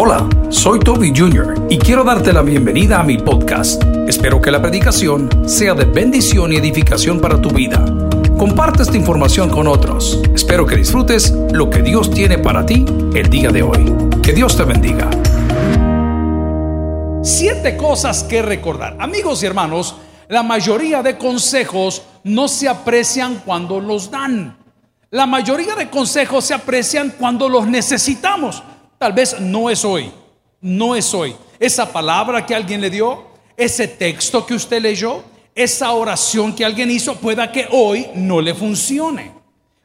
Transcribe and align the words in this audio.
Hola, 0.00 0.28
soy 0.48 0.78
Toby 0.78 1.12
Jr. 1.12 1.66
y 1.68 1.76
quiero 1.76 2.04
darte 2.04 2.32
la 2.32 2.42
bienvenida 2.42 3.00
a 3.00 3.02
mi 3.02 3.18
podcast. 3.18 3.82
Espero 4.06 4.40
que 4.40 4.52
la 4.52 4.62
predicación 4.62 5.28
sea 5.48 5.74
de 5.74 5.86
bendición 5.86 6.52
y 6.52 6.56
edificación 6.56 7.20
para 7.20 7.42
tu 7.42 7.50
vida. 7.50 7.84
Comparte 8.38 8.84
esta 8.84 8.96
información 8.96 9.50
con 9.50 9.66
otros. 9.66 10.22
Espero 10.32 10.66
que 10.66 10.76
disfrutes 10.76 11.32
lo 11.50 11.68
que 11.68 11.82
Dios 11.82 12.12
tiene 12.12 12.38
para 12.38 12.64
ti 12.64 12.84
el 13.12 13.28
día 13.28 13.50
de 13.50 13.64
hoy. 13.64 13.92
Que 14.22 14.32
Dios 14.32 14.56
te 14.56 14.62
bendiga. 14.62 15.10
Siete 17.24 17.76
cosas 17.76 18.22
que 18.22 18.40
recordar. 18.40 18.96
Amigos 19.00 19.42
y 19.42 19.46
hermanos, 19.46 19.96
la 20.28 20.44
mayoría 20.44 21.02
de 21.02 21.18
consejos 21.18 22.02
no 22.22 22.46
se 22.46 22.68
aprecian 22.68 23.42
cuando 23.44 23.80
los 23.80 24.12
dan. 24.12 24.58
La 25.10 25.26
mayoría 25.26 25.74
de 25.74 25.90
consejos 25.90 26.44
se 26.44 26.54
aprecian 26.54 27.14
cuando 27.18 27.48
los 27.48 27.66
necesitamos. 27.66 28.62
Tal 28.98 29.12
vez 29.12 29.40
no 29.40 29.70
es 29.70 29.84
hoy, 29.84 30.10
no 30.60 30.96
es 30.96 31.14
hoy. 31.14 31.34
Esa 31.60 31.92
palabra 31.92 32.44
que 32.44 32.54
alguien 32.54 32.80
le 32.80 32.90
dio, 32.90 33.28
ese 33.56 33.88
texto 33.88 34.44
que 34.44 34.54
usted 34.54 34.82
leyó, 34.82 35.22
esa 35.54 35.92
oración 35.92 36.54
que 36.54 36.64
alguien 36.64 36.90
hizo, 36.90 37.16
pueda 37.16 37.52
que 37.52 37.68
hoy 37.70 38.08
no 38.14 38.40
le 38.40 38.54
funcione. 38.54 39.32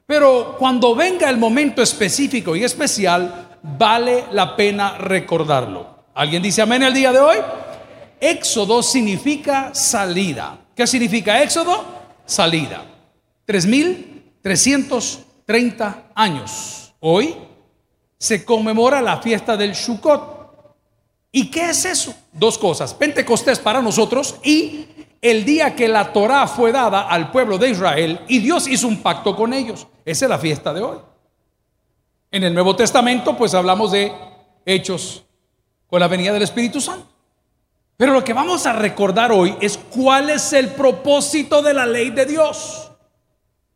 Pero 0.05 0.55
cuando 0.57 0.95
venga 0.95 1.29
el 1.29 1.37
momento 1.37 1.81
específico 1.81 2.55
y 2.55 2.63
especial, 2.63 3.57
vale 3.61 4.23
la 4.31 4.55
pena 4.55 4.97
recordarlo. 4.97 6.05
¿Alguien 6.13 6.41
dice 6.43 6.61
amén 6.61 6.83
el 6.83 6.93
día 6.93 7.11
de 7.11 7.19
hoy? 7.19 7.37
Éxodo 8.19 8.83
significa 8.83 9.73
salida. 9.73 10.59
¿Qué 10.75 10.85
significa 10.87 11.41
éxodo? 11.41 11.83
Salida. 12.25 12.85
3.330 13.47 15.95
años. 16.15 16.93
Hoy 16.99 17.35
se 18.23 18.45
conmemora 18.45 19.01
la 19.01 19.17
fiesta 19.17 19.57
del 19.57 19.73
Shukot. 19.73 20.79
¿Y 21.29 21.51
qué 21.51 21.71
es 21.71 21.83
eso? 21.83 22.15
Dos 22.31 22.57
cosas. 22.57 22.93
Pentecostés 22.93 23.59
para 23.59 23.81
nosotros 23.81 24.35
y 24.41 24.85
el 25.21 25.43
día 25.43 25.75
que 25.75 25.89
la 25.89 26.13
Torá 26.13 26.47
fue 26.47 26.71
dada 26.71 27.01
al 27.01 27.31
pueblo 27.31 27.57
de 27.57 27.71
Israel 27.71 28.21
y 28.29 28.39
Dios 28.39 28.65
hizo 28.69 28.87
un 28.87 29.01
pacto 29.01 29.35
con 29.35 29.51
ellos. 29.51 29.87
Esa 30.05 30.23
es 30.23 30.29
la 30.29 30.39
fiesta 30.39 30.73
de 30.73 30.81
hoy. 30.81 30.99
En 32.31 32.45
el 32.45 32.53
Nuevo 32.53 32.77
Testamento 32.77 33.35
pues 33.35 33.53
hablamos 33.53 33.91
de 33.91 34.13
hechos 34.65 35.25
con 35.87 35.99
la 35.99 36.07
venida 36.07 36.31
del 36.31 36.43
Espíritu 36.43 36.79
Santo. 36.79 37.09
Pero 37.97 38.13
lo 38.13 38.23
que 38.23 38.31
vamos 38.31 38.65
a 38.65 38.71
recordar 38.71 39.33
hoy 39.33 39.53
es 39.59 39.77
cuál 39.77 40.29
es 40.29 40.53
el 40.53 40.69
propósito 40.69 41.61
de 41.61 41.73
la 41.73 41.85
ley 41.85 42.11
de 42.11 42.25
Dios. 42.25 42.89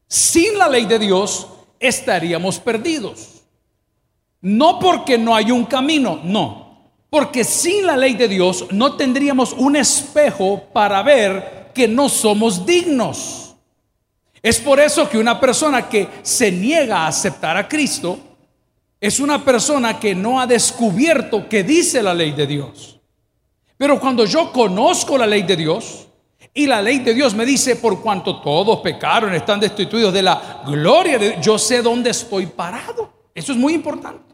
Sin 0.08 0.58
la 0.58 0.70
ley 0.70 0.86
de 0.86 1.00
Dios 1.00 1.50
estaríamos 1.82 2.60
perdidos. 2.62 3.37
No 4.42 4.80
porque 4.80 5.18
no 5.18 5.36
hay 5.36 5.52
un 5.52 5.66
camino, 5.66 6.20
no. 6.24 6.68
Porque 7.10 7.44
sin 7.44 7.86
la 7.86 7.98
ley 7.98 8.16
de 8.16 8.28
Dios 8.28 8.68
no 8.72 8.96
tendríamos 8.96 9.54
un 9.54 9.76
espejo 9.76 10.64
para 10.74 11.02
ver 11.02 11.72
que 11.74 11.88
no 11.88 12.10
somos 12.10 12.66
dignos. 12.66 13.56
Es 14.42 14.60
por 14.60 14.80
eso 14.80 15.10
que 15.10 15.18
una 15.18 15.40
persona 15.40 15.90
que 15.90 16.08
se 16.22 16.52
niega 16.52 17.00
a 17.00 17.08
aceptar 17.08 17.58
a 17.58 17.68
Cristo 17.68 18.20
es 19.00 19.20
una 19.20 19.44
persona 19.44 20.00
que 20.00 20.16
no 20.16 20.40
ha 20.40 20.48
descubierto 20.48 21.48
que 21.48 21.64
dice 21.64 22.02
la 22.02 22.14
ley 22.14 22.32
de 22.32 22.48
Dios. 22.48 23.00
Pero 23.78 24.00
cuando 24.00 24.26
yo 24.26 24.52
conozco 24.52 25.18
la 25.18 25.28
ley 25.28 25.44
de 25.44 25.56
Dios 25.56 26.08
y 26.54 26.66
la 26.66 26.82
ley 26.82 27.00
de 27.00 27.14
Dios 27.14 27.36
me 27.36 27.46
dice 27.46 27.76
por 27.76 28.02
cuanto 28.02 28.42
todos 28.42 28.80
pecaron, 28.80 29.34
están 29.34 29.60
destituidos 29.60 30.14
de 30.14 30.24
la 30.24 30.64
gloria 30.66 31.20
de 31.20 31.30
Dios, 31.30 31.46
yo 31.46 31.58
sé 31.58 31.82
dónde 31.82 32.10
estoy 32.10 32.48
parado. 32.48 33.14
Eso 33.36 33.52
es 33.52 33.58
muy 33.58 33.74
importante. 33.74 34.27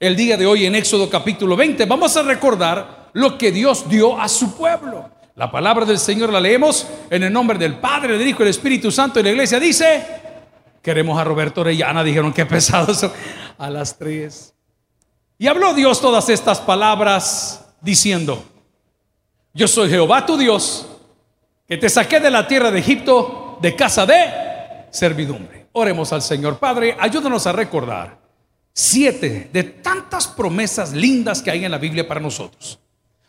El 0.00 0.16
día 0.16 0.38
de 0.38 0.46
hoy 0.46 0.64
en 0.64 0.74
Éxodo 0.74 1.10
capítulo 1.10 1.56
20 1.56 1.84
vamos 1.84 2.16
a 2.16 2.22
recordar 2.22 3.10
lo 3.12 3.36
que 3.36 3.52
Dios 3.52 3.86
dio 3.86 4.18
a 4.18 4.30
su 4.30 4.56
pueblo. 4.56 5.10
La 5.34 5.50
palabra 5.50 5.84
del 5.84 5.98
Señor 5.98 6.32
la 6.32 6.40
leemos 6.40 6.86
en 7.10 7.22
el 7.22 7.30
nombre 7.30 7.58
del 7.58 7.78
Padre, 7.78 8.16
del 8.16 8.26
Hijo 8.26 8.38
y 8.38 8.44
del 8.46 8.48
Espíritu 8.48 8.90
Santo 8.90 9.20
y 9.20 9.22
la 9.22 9.28
iglesia 9.28 9.60
dice, 9.60 10.02
queremos 10.80 11.20
a 11.20 11.24
Roberto 11.24 11.60
Orellana, 11.60 12.02
dijeron 12.02 12.32
que 12.32 12.46
pesados 12.46 13.10
a 13.58 13.68
las 13.68 13.98
tres. 13.98 14.54
Y 15.36 15.48
habló 15.48 15.74
Dios 15.74 16.00
todas 16.00 16.30
estas 16.30 16.62
palabras 16.62 17.66
diciendo, 17.82 18.42
yo 19.52 19.68
soy 19.68 19.90
Jehová 19.90 20.24
tu 20.24 20.38
Dios, 20.38 20.88
que 21.68 21.76
te 21.76 21.90
saqué 21.90 22.20
de 22.20 22.30
la 22.30 22.48
tierra 22.48 22.70
de 22.70 22.78
Egipto 22.78 23.58
de 23.60 23.76
casa 23.76 24.06
de 24.06 24.86
servidumbre. 24.88 25.66
Oremos 25.72 26.10
al 26.14 26.22
Señor 26.22 26.58
Padre, 26.58 26.96
ayúdanos 26.98 27.46
a 27.46 27.52
recordar 27.52 28.19
siete 28.72 29.50
de 29.52 29.62
tantas 29.62 30.28
promesas 30.28 30.92
lindas 30.92 31.42
que 31.42 31.50
hay 31.50 31.64
en 31.64 31.70
la 31.70 31.78
Biblia 31.78 32.06
para 32.06 32.20
nosotros. 32.20 32.78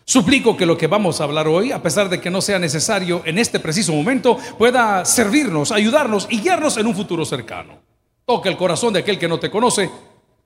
Suplico 0.03 0.57
que 0.57 0.65
lo 0.65 0.77
que 0.77 0.87
vamos 0.87 1.21
a 1.21 1.23
hablar 1.23 1.47
hoy, 1.47 1.71
a 1.71 1.81
pesar 1.81 2.09
de 2.09 2.19
que 2.19 2.29
no 2.29 2.41
sea 2.41 2.59
necesario 2.59 3.21
en 3.25 3.37
este 3.37 3.59
preciso 3.59 3.93
momento, 3.93 4.37
pueda 4.57 5.05
servirnos, 5.05 5.71
ayudarnos 5.71 6.27
y 6.29 6.41
guiarnos 6.41 6.77
en 6.77 6.87
un 6.87 6.95
futuro 6.95 7.23
cercano. 7.23 7.79
Toca 8.25 8.49
el 8.49 8.57
corazón 8.57 8.93
de 8.93 8.99
aquel 8.99 9.17
que 9.17 9.27
no 9.27 9.39
te 9.39 9.49
conoce. 9.49 9.89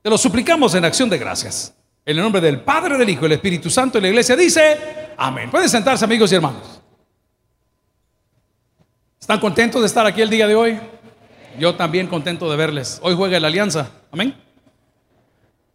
Te 0.02 0.10
lo 0.10 0.18
suplicamos 0.18 0.76
en 0.76 0.86
acción 0.86 1.10
de 1.10 1.18
gracias. 1.18 1.74
En 2.06 2.18
el 2.18 2.24
nombre 2.24 2.42
del 2.42 2.62
Padre, 2.62 2.98
del 2.98 3.10
Hijo 3.10 3.22
y 3.22 3.24
del 3.24 3.32
Espíritu 3.34 3.70
Santo, 3.72 3.98
y 3.98 4.02
la 4.02 4.10
iglesia 4.10 4.36
dice, 4.36 4.78
amén. 5.18 5.50
Pueden 5.50 5.70
sentarse 5.70 6.06
amigos 6.06 6.32
y 6.32 6.36
hermanos. 6.36 6.82
¿Están 9.20 9.40
contentos 9.40 9.82
de 9.82 9.88
estar 9.88 10.06
aquí 10.06 10.22
el 10.22 10.30
día 10.30 10.46
de 10.46 10.54
hoy? 10.54 10.80
Yo 11.58 11.74
también 11.74 12.06
contento 12.06 12.52
de 12.52 12.58
verles. 12.58 13.00
Hoy 13.02 13.16
juega 13.16 13.40
la 13.40 13.48
alianza. 13.48 13.90
Amén. 14.12 14.45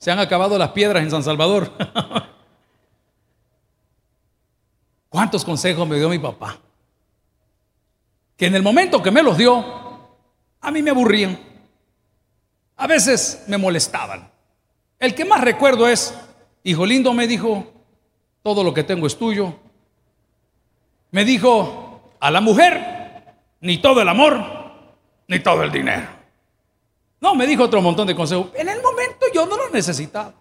Se 0.01 0.11
han 0.11 0.19
acabado 0.19 0.57
las 0.57 0.71
piedras 0.71 1.03
en 1.03 1.11
San 1.11 1.23
Salvador. 1.23 1.71
¿Cuántos 5.11 5.45
consejos 5.45 5.87
me 5.87 5.99
dio 5.99 6.09
mi 6.09 6.19
papá? 6.19 6.59
Que 8.35 8.47
en 8.47 8.55
el 8.55 8.63
momento 8.63 9.03
que 9.03 9.11
me 9.11 9.23
los 9.23 9.37
dio, 9.37 9.63
a 10.63 10.71
mí 10.71 10.81
me 10.81 10.91
aburrían. 10.91 11.39
A 12.77 12.87
veces 12.87 13.45
me 13.47 13.59
molestaban. 13.59 14.33
El 14.99 15.15
que 15.15 15.27
más 15.27 15.43
recuerdo 15.43 15.87
es, 15.87 16.19
hijo 16.65 16.87
lindo 16.87 17.13
me 17.13 17.27
dijo, 17.27 17.71
todo 18.43 18.65
lo 18.65 18.73
que 18.73 18.85
tengo 18.85 19.07
es 19.07 19.19
tuyo. 19.19 19.55
Me 21.11 21.27
dijo, 21.27 22.15
a 22.21 22.31
la 22.31 22.41
mujer, 22.41 23.35
ni 23.61 23.77
todo 23.83 24.01
el 24.01 24.09
amor, 24.09 24.43
ni 25.29 25.41
todo 25.41 25.63
el 25.63 25.71
dinero. 25.71 26.21
No, 27.21 27.35
me 27.35 27.47
dijo 27.47 27.65
otro 27.65 27.83
montón 27.83 28.07
de 28.07 28.15
consejos. 28.15 28.47
En 28.55 28.69
el 28.69 28.81
momento 28.81 29.27
no 29.47 29.57
lo 29.57 29.71
necesitaba. 29.71 30.35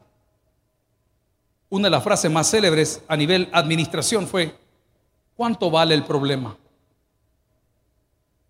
Una 1.69 1.87
de 1.87 1.91
las 1.91 2.03
frases 2.03 2.31
más 2.31 2.49
célebres 2.49 3.03
a 3.07 3.15
nivel 3.15 3.49
administración 3.51 4.27
fue, 4.27 4.57
¿cuánto 5.35 5.69
vale 5.69 5.93
el 5.93 6.03
problema? 6.03 6.57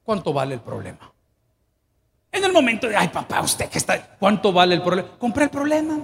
¿Cuánto 0.03 0.31
vale 0.31 0.55
el 0.55 0.61
problema? 0.61 1.11
En 2.31 2.43
el 2.43 2.53
momento 2.53 2.87
de, 2.87 2.95
ay 2.95 3.09
papá, 3.09 3.41
usted 3.41 3.69
que 3.69 3.77
está, 3.77 4.15
¿cuánto 4.17 4.53
vale 4.53 4.75
el 4.75 4.81
problema? 4.81 5.09
Compré 5.17 5.45
el 5.45 5.49
problema. 5.49 5.99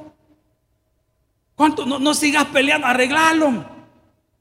¿Cuánto? 1.55 1.85
No, 1.85 1.99
no 1.99 2.13
sigas 2.13 2.45
peleando, 2.45 2.87
arreglalo. 2.87 3.75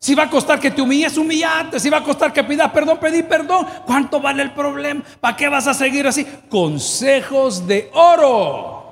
Si 0.05 0.15
va 0.15 0.25
a 0.25 0.31
costar 0.31 0.61
que 0.61 0.71
te 0.71 0.83
humilles, 0.83 1.17
humillate. 1.17 1.81
Si 1.81 1.89
va 1.89 1.97
a 1.97 2.05
costar 2.05 2.31
que 2.31 2.45
pidas 2.45 2.71
perdón, 2.73 2.99
pedí 2.99 3.23
perdón. 3.23 3.67
¿Cuánto 3.87 4.21
vale 4.21 4.43
el 4.43 4.53
problema? 4.53 5.03
¿Para 5.19 5.35
qué 5.35 5.49
vas 5.49 5.67
a 5.67 5.73
seguir 5.73 6.07
así? 6.07 6.27
Consejos 6.51 7.67
de 7.67 7.91
oro. 7.95 8.84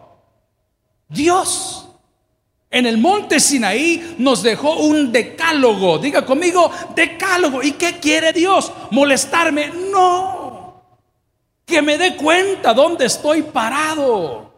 Dios 1.12 1.82
en 2.72 2.86
el 2.86 2.96
monte 2.96 3.38
Sinaí 3.38 4.16
nos 4.18 4.42
dejó 4.42 4.76
un 4.76 5.12
decálogo. 5.12 5.98
Diga 5.98 6.24
conmigo, 6.24 6.70
decálogo. 6.94 7.62
¿Y 7.62 7.72
qué 7.72 7.98
quiere 8.00 8.32
Dios? 8.32 8.72
¿Molestarme? 8.90 9.70
No. 9.90 10.82
Que 11.66 11.82
me 11.82 11.98
dé 11.98 12.16
cuenta 12.16 12.72
dónde 12.72 13.04
estoy 13.04 13.42
parado. 13.42 14.51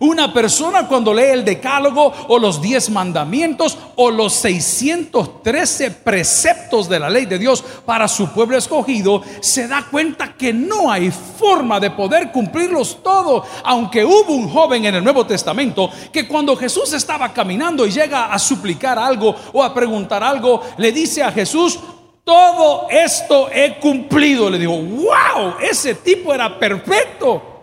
Una 0.00 0.34
persona 0.34 0.86
cuando 0.86 1.14
lee 1.14 1.30
el 1.32 1.46
decálogo 1.46 2.12
o 2.28 2.38
los 2.38 2.60
diez 2.60 2.90
mandamientos 2.90 3.78
o 3.96 4.10
los 4.10 4.34
613 4.34 5.90
preceptos 5.90 6.90
de 6.90 7.00
la 7.00 7.08
ley 7.08 7.24
de 7.24 7.38
Dios 7.38 7.64
para 7.86 8.06
su 8.06 8.28
pueblo 8.28 8.58
escogido, 8.58 9.22
se 9.40 9.66
da 9.66 9.86
cuenta 9.90 10.34
que 10.34 10.52
no 10.52 10.92
hay 10.92 11.10
forma 11.10 11.80
de 11.80 11.90
poder 11.90 12.30
cumplirlos 12.32 13.02
todos. 13.02 13.48
Aunque 13.64 14.04
hubo 14.04 14.34
un 14.34 14.50
joven 14.50 14.84
en 14.84 14.96
el 14.96 15.02
Nuevo 15.02 15.24
Testamento 15.24 15.90
que 16.12 16.28
cuando 16.28 16.54
Jesús 16.54 16.92
estaba 16.92 17.32
caminando 17.32 17.86
y 17.86 17.90
llega 17.90 18.26
a 18.26 18.38
suplicar 18.38 18.98
algo 18.98 19.34
o 19.54 19.64
a 19.64 19.72
preguntar 19.72 20.22
algo, 20.22 20.60
le 20.76 20.92
dice 20.92 21.22
a 21.22 21.32
Jesús, 21.32 21.78
todo 22.24 22.88
esto 22.90 23.48
he 23.50 23.78
cumplido. 23.78 24.50
Le 24.50 24.58
digo, 24.58 24.76
wow, 24.76 25.54
ese 25.62 25.94
tipo 25.94 26.34
era 26.34 26.58
perfecto. 26.58 27.57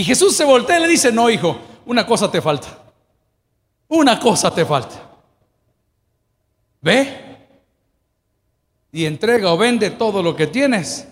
Y 0.00 0.04
Jesús 0.04 0.34
se 0.34 0.44
voltea 0.44 0.78
y 0.78 0.80
le 0.80 0.88
dice, 0.88 1.12
no, 1.12 1.28
hijo, 1.28 1.60
una 1.84 2.06
cosa 2.06 2.30
te 2.30 2.40
falta. 2.40 2.68
Una 3.88 4.18
cosa 4.18 4.50
te 4.50 4.64
falta. 4.64 5.10
Ve 6.80 7.36
y 8.92 9.04
entrega 9.04 9.52
o 9.52 9.58
vende 9.58 9.90
todo 9.90 10.22
lo 10.22 10.34
que 10.34 10.46
tienes 10.46 11.06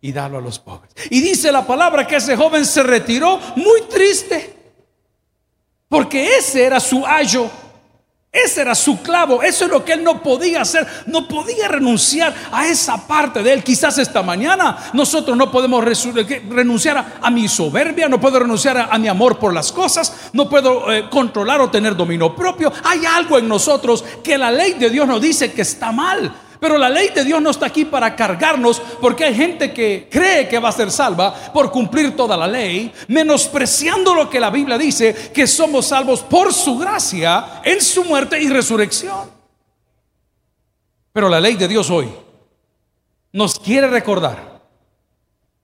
y 0.00 0.10
dalo 0.10 0.38
a 0.38 0.40
los 0.40 0.58
pobres. 0.58 0.92
Y 1.08 1.20
dice 1.20 1.52
la 1.52 1.64
palabra 1.64 2.04
que 2.04 2.16
ese 2.16 2.36
joven 2.36 2.66
se 2.66 2.82
retiró 2.82 3.38
muy 3.54 3.82
triste. 3.82 4.56
Porque 5.88 6.36
ese 6.38 6.64
era 6.64 6.80
su 6.80 7.06
ayo. 7.06 7.48
Ese 8.32 8.62
era 8.62 8.74
su 8.74 9.02
clavo, 9.02 9.42
eso 9.42 9.66
es 9.66 9.70
lo 9.70 9.84
que 9.84 9.92
él 9.92 10.02
no 10.02 10.22
podía 10.22 10.62
hacer, 10.62 10.86
no 11.04 11.28
podía 11.28 11.68
renunciar 11.68 12.34
a 12.50 12.66
esa 12.66 13.06
parte 13.06 13.42
de 13.42 13.52
él. 13.52 13.62
Quizás 13.62 13.98
esta 13.98 14.22
mañana 14.22 14.90
nosotros 14.94 15.36
no 15.36 15.52
podemos 15.52 15.84
renunciar 15.84 17.18
a, 17.20 17.30
mi 17.30 17.46
soberbia, 17.46 18.08
no 18.08 18.18
puedo 18.18 18.38
renunciar 18.38 18.88
a, 18.90 18.98
mi 18.98 19.06
amor 19.06 19.38
por 19.38 19.52
las 19.52 19.70
cosas, 19.70 20.30
no 20.32 20.48
puedo 20.48 20.90
eh, 20.90 21.10
controlar 21.10 21.60
o 21.60 21.68
tener 21.68 21.94
dominio 21.94 22.34
propio. 22.34 22.72
Hay 22.84 23.04
algo 23.04 23.38
en 23.38 23.46
nosotros 23.46 24.02
que 24.24 24.38
la 24.38 24.50
ley 24.50 24.74
de 24.74 24.88
Dios 24.88 25.06
nos 25.06 25.20
dice 25.20 25.52
que 25.52 25.60
está 25.60 25.92
mal. 25.92 26.34
Pero 26.62 26.78
la 26.78 26.88
ley 26.88 27.08
de 27.08 27.24
Dios 27.24 27.42
no 27.42 27.50
está 27.50 27.66
aquí 27.66 27.84
para 27.84 28.14
cargarnos 28.14 28.80
porque 29.00 29.24
hay 29.24 29.34
gente 29.34 29.72
que 29.74 30.06
cree 30.08 30.46
que 30.46 30.60
va 30.60 30.68
a 30.68 30.72
ser 30.72 30.92
salva 30.92 31.34
por 31.52 31.72
cumplir 31.72 32.14
toda 32.14 32.36
la 32.36 32.46
ley, 32.46 32.92
menospreciando 33.08 34.14
lo 34.14 34.30
que 34.30 34.38
la 34.38 34.48
Biblia 34.48 34.78
dice, 34.78 35.32
que 35.34 35.48
somos 35.48 35.88
salvos 35.88 36.20
por 36.20 36.54
su 36.54 36.78
gracia 36.78 37.60
en 37.64 37.80
su 37.80 38.04
muerte 38.04 38.40
y 38.40 38.48
resurrección. 38.48 39.28
Pero 41.12 41.28
la 41.28 41.40
ley 41.40 41.56
de 41.56 41.66
Dios 41.66 41.90
hoy 41.90 42.08
nos 43.32 43.58
quiere 43.58 43.88
recordar 43.88 44.62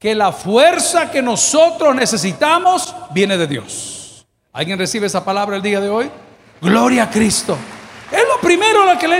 que 0.00 0.16
la 0.16 0.32
fuerza 0.32 1.12
que 1.12 1.22
nosotros 1.22 1.94
necesitamos 1.94 2.92
viene 3.12 3.38
de 3.38 3.46
Dios. 3.46 4.26
¿Alguien 4.52 4.76
recibe 4.76 5.06
esa 5.06 5.24
palabra 5.24 5.54
el 5.54 5.62
día 5.62 5.80
de 5.80 5.90
hoy? 5.90 6.10
Gloria 6.60 7.04
a 7.04 7.10
Cristo. 7.10 7.56
Es 8.10 8.24
lo 8.26 8.40
primero 8.40 8.84
lo 8.84 8.98
que 8.98 9.06
le 9.06 9.18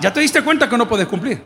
ya 0.00 0.12
te 0.12 0.20
diste 0.20 0.42
cuenta 0.42 0.68
que 0.68 0.76
no 0.76 0.88
puedes 0.88 1.06
cumplir. 1.06 1.44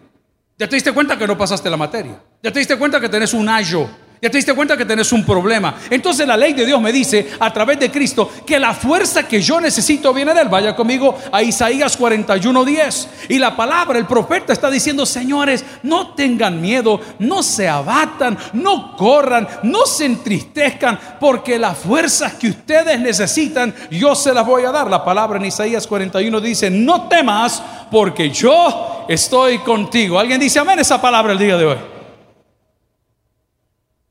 Ya 0.59 0.69
te 0.69 0.77
diste 0.77 0.93
cuenta 0.93 1.19
que 1.19 1.27
no 1.27 1.37
pasaste 1.37 1.69
la 1.69 1.77
materia. 1.77 2.23
Ya 2.43 2.51
te 2.51 2.59
diste 2.59 2.79
cuenta 2.79 3.01
que 3.01 3.09
tenés 3.09 3.35
un 3.35 3.49
ayo. 3.49 3.89
Ya 4.23 4.31
te 4.31 4.39
diste 4.39 4.55
cuenta 4.55 4.79
que 4.79 4.87
tenés 4.87 5.13
un 5.13 5.27
problema. 5.27 5.75
Entonces 5.91 6.27
la 6.27 6.39
ley 6.39 6.55
de 6.55 6.65
Dios 6.65 6.81
me 6.81 6.91
dice 6.91 7.33
a 7.39 7.53
través 7.53 7.79
de 7.79 7.91
Cristo 7.91 8.31
que 8.47 8.59
la 8.59 8.73
fuerza 8.73 9.29
que 9.29 9.43
yo 9.43 9.61
necesito 9.61 10.15
viene 10.15 10.33
de 10.33 10.41
él. 10.41 10.49
Vaya 10.49 10.75
conmigo 10.75 11.19
a 11.31 11.43
Isaías 11.43 11.99
41:10. 11.99 13.09
Y 13.29 13.39
la 13.39 13.55
palabra, 13.55 13.99
el 13.99 14.07
profeta 14.07 14.55
está 14.55 14.71
diciendo, 14.71 15.05
señores, 15.05 15.65
no 15.83 16.15
tengan 16.15 16.63
miedo, 16.63 16.99
no 17.19 17.43
se 17.43 17.69
abatan, 17.69 18.39
no 18.55 18.97
corran, 18.97 19.47
no 19.65 19.85
se 19.85 20.07
entristezcan, 20.07 20.99
porque 21.21 21.59
las 21.59 21.77
fuerzas 21.77 22.35
que 22.35 22.49
ustedes 22.49 22.99
necesitan, 22.99 23.75
yo 23.91 24.15
se 24.15 24.33
las 24.33 24.47
voy 24.47 24.65
a 24.65 24.73
dar. 24.73 24.89
La 24.89 25.05
palabra 25.05 25.39
en 25.39 25.45
Isaías 25.45 25.87
41 25.87 26.41
dice, 26.41 26.71
no 26.71 27.07
temas, 27.09 27.63
porque 27.91 28.31
yo 28.31 29.05
estoy 29.09 29.59
contigo. 29.59 30.19
¿Alguien 30.19 30.41
dice 30.41 30.59
amén 30.59 30.79
esa 30.79 31.01
palabra 31.01 31.33
el 31.33 31.39
día 31.39 31.57
de 31.59 31.67
hoy? 31.67 31.96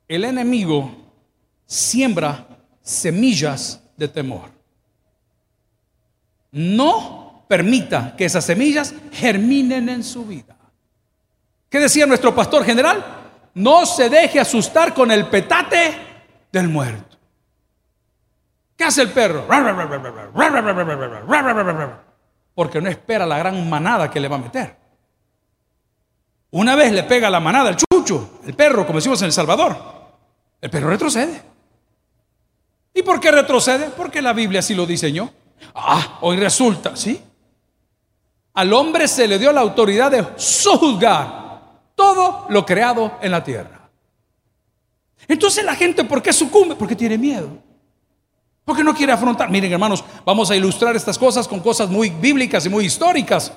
El 0.07 0.25
enemigo 0.25 0.91
siembra 1.65 2.47
semillas 2.81 3.81
de 3.97 4.07
temor. 4.07 4.51
No 6.51 7.45
permita 7.47 8.15
que 8.15 8.25
esas 8.25 8.45
semillas 8.45 8.93
germinen 9.11 9.89
en 9.89 10.03
su 10.03 10.25
vida. 10.25 10.55
¿Qué 11.69 11.79
decía 11.79 12.05
nuestro 12.05 12.33
pastor 12.33 12.63
general? 12.63 13.03
No 13.53 13.85
se 13.85 14.09
deje 14.09 14.39
asustar 14.39 14.93
con 14.93 15.11
el 15.11 15.27
petate 15.27 15.97
del 16.51 16.67
muerto. 16.67 17.17
¿Qué 18.77 18.83
hace 18.83 19.01
el 19.01 19.09
perro? 19.11 19.45
Porque 22.53 22.81
no 22.81 22.89
espera 22.89 23.25
la 23.25 23.37
gran 23.37 23.69
manada 23.69 24.09
que 24.09 24.19
le 24.19 24.27
va 24.27 24.35
a 24.35 24.39
meter. 24.39 24.77
Una 26.51 26.75
vez 26.75 26.91
le 26.91 27.03
pega 27.03 27.29
la 27.29 27.39
manada 27.39 27.69
al 27.69 27.75
chucho, 27.75 28.39
el 28.45 28.53
perro, 28.53 28.85
como 28.85 28.99
decimos 28.99 29.21
en 29.21 29.25
El 29.25 29.33
Salvador. 29.33 29.94
El 30.61 30.69
perro 30.69 30.89
retrocede. 30.89 31.41
¿Y 32.93 33.03
por 33.03 33.19
qué 33.19 33.31
retrocede? 33.31 33.89
Porque 33.89 34.21
la 34.21 34.33
Biblia 34.33 34.59
así 34.59 34.73
lo 34.73 34.85
diseñó. 34.85 35.31
Ah, 35.73 36.19
hoy 36.21 36.37
resulta, 36.37 36.95
¿sí? 36.95 37.21
Al 38.53 38.71
hombre 38.73 39.07
se 39.07 39.27
le 39.27 39.37
dio 39.37 39.51
la 39.51 39.61
autoridad 39.61 40.11
de 40.11 40.25
sojuzgar 40.37 41.45
todo 41.93 42.45
lo 42.49 42.65
creado 42.65 43.17
en 43.21 43.31
la 43.31 43.43
tierra. 43.43 43.89
Entonces 45.27 45.65
la 45.65 45.75
gente, 45.75 46.03
¿por 46.03 46.21
qué 46.21 46.31
sucumbe? 46.31 46.75
Porque 46.75 46.95
tiene 46.95 47.17
miedo. 47.17 47.49
Porque 48.63 48.83
no 48.83 48.95
quiere 48.95 49.11
afrontar. 49.11 49.49
Miren, 49.49 49.71
hermanos, 49.71 50.03
vamos 50.25 50.49
a 50.49 50.55
ilustrar 50.55 50.95
estas 50.95 51.17
cosas 51.17 51.47
con 51.47 51.59
cosas 51.59 51.89
muy 51.89 52.09
bíblicas 52.09 52.65
y 52.65 52.69
muy 52.69 52.85
históricas. 52.85 53.51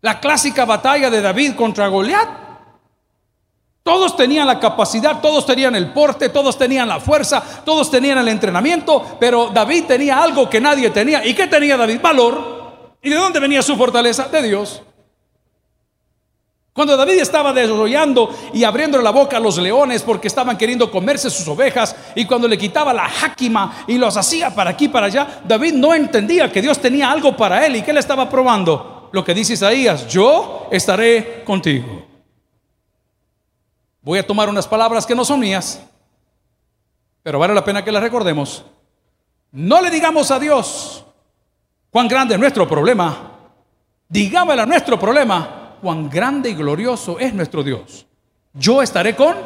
La 0.00 0.20
clásica 0.20 0.64
batalla 0.64 1.08
de 1.08 1.20
David 1.20 1.54
contra 1.54 1.88
Goliat. 1.88 2.28
Todos 3.90 4.14
tenían 4.14 4.46
la 4.46 4.60
capacidad, 4.60 5.20
todos 5.20 5.44
tenían 5.44 5.74
el 5.74 5.92
porte, 5.92 6.28
todos 6.28 6.56
tenían 6.56 6.88
la 6.88 7.00
fuerza, 7.00 7.42
todos 7.64 7.90
tenían 7.90 8.18
el 8.18 8.28
entrenamiento, 8.28 9.16
pero 9.18 9.50
David 9.52 9.86
tenía 9.86 10.22
algo 10.22 10.48
que 10.48 10.60
nadie 10.60 10.90
tenía. 10.90 11.26
¿Y 11.26 11.34
qué 11.34 11.48
tenía 11.48 11.76
David? 11.76 12.00
Valor. 12.00 12.94
¿Y 13.02 13.10
de 13.10 13.16
dónde 13.16 13.40
venía 13.40 13.60
su 13.62 13.74
fortaleza? 13.74 14.28
De 14.28 14.42
Dios. 14.42 14.80
Cuando 16.72 16.96
David 16.96 17.18
estaba 17.18 17.52
desarrollando 17.52 18.32
y 18.52 18.62
abriendo 18.62 19.02
la 19.02 19.10
boca 19.10 19.38
a 19.38 19.40
los 19.40 19.58
leones 19.58 20.02
porque 20.04 20.28
estaban 20.28 20.56
queriendo 20.56 20.88
comerse 20.88 21.28
sus 21.28 21.48
ovejas 21.48 21.96
y 22.14 22.26
cuando 22.26 22.46
le 22.46 22.56
quitaba 22.56 22.94
la 22.94 23.08
jáquima 23.08 23.84
y 23.88 23.98
los 23.98 24.16
hacía 24.16 24.54
para 24.54 24.70
aquí 24.70 24.86
para 24.86 25.06
allá, 25.06 25.42
David 25.44 25.72
no 25.72 25.92
entendía 25.96 26.52
que 26.52 26.62
Dios 26.62 26.78
tenía 26.78 27.10
algo 27.10 27.36
para 27.36 27.66
él 27.66 27.74
y 27.74 27.82
que 27.82 27.90
él 27.90 27.98
estaba 27.98 28.30
probando. 28.30 29.08
Lo 29.10 29.24
que 29.24 29.34
dice 29.34 29.54
Isaías, 29.54 30.06
yo 30.06 30.68
estaré 30.70 31.42
contigo. 31.44 32.09
Voy 34.02 34.18
a 34.18 34.26
tomar 34.26 34.48
unas 34.48 34.66
palabras 34.66 35.06
que 35.06 35.14
no 35.14 35.24
son 35.24 35.40
mías, 35.40 35.80
pero 37.22 37.38
vale 37.38 37.54
la 37.54 37.64
pena 37.64 37.84
que 37.84 37.92
las 37.92 38.02
recordemos. 38.02 38.64
No 39.52 39.80
le 39.82 39.90
digamos 39.90 40.30
a 40.30 40.38
Dios 40.38 41.04
cuán 41.90 42.08
grande 42.08 42.34
es 42.34 42.40
nuestro 42.40 42.66
problema. 42.66 43.32
Digámosle 44.08 44.62
a 44.62 44.66
nuestro 44.66 44.98
problema 44.98 45.76
cuán 45.80 46.08
grande 46.08 46.50
y 46.50 46.54
glorioso 46.54 47.18
es 47.18 47.34
nuestro 47.34 47.62
Dios. 47.62 48.06
Yo 48.54 48.82
estaré 48.82 49.14
con 49.14 49.36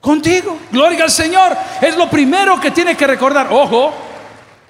contigo. 0.00 0.58
Gloria 0.70 1.04
al 1.04 1.10
Señor. 1.10 1.56
Es 1.82 1.96
lo 1.96 2.08
primero 2.08 2.60
que 2.60 2.70
tiene 2.70 2.96
que 2.96 3.06
recordar. 3.06 3.48
Ojo, 3.50 3.92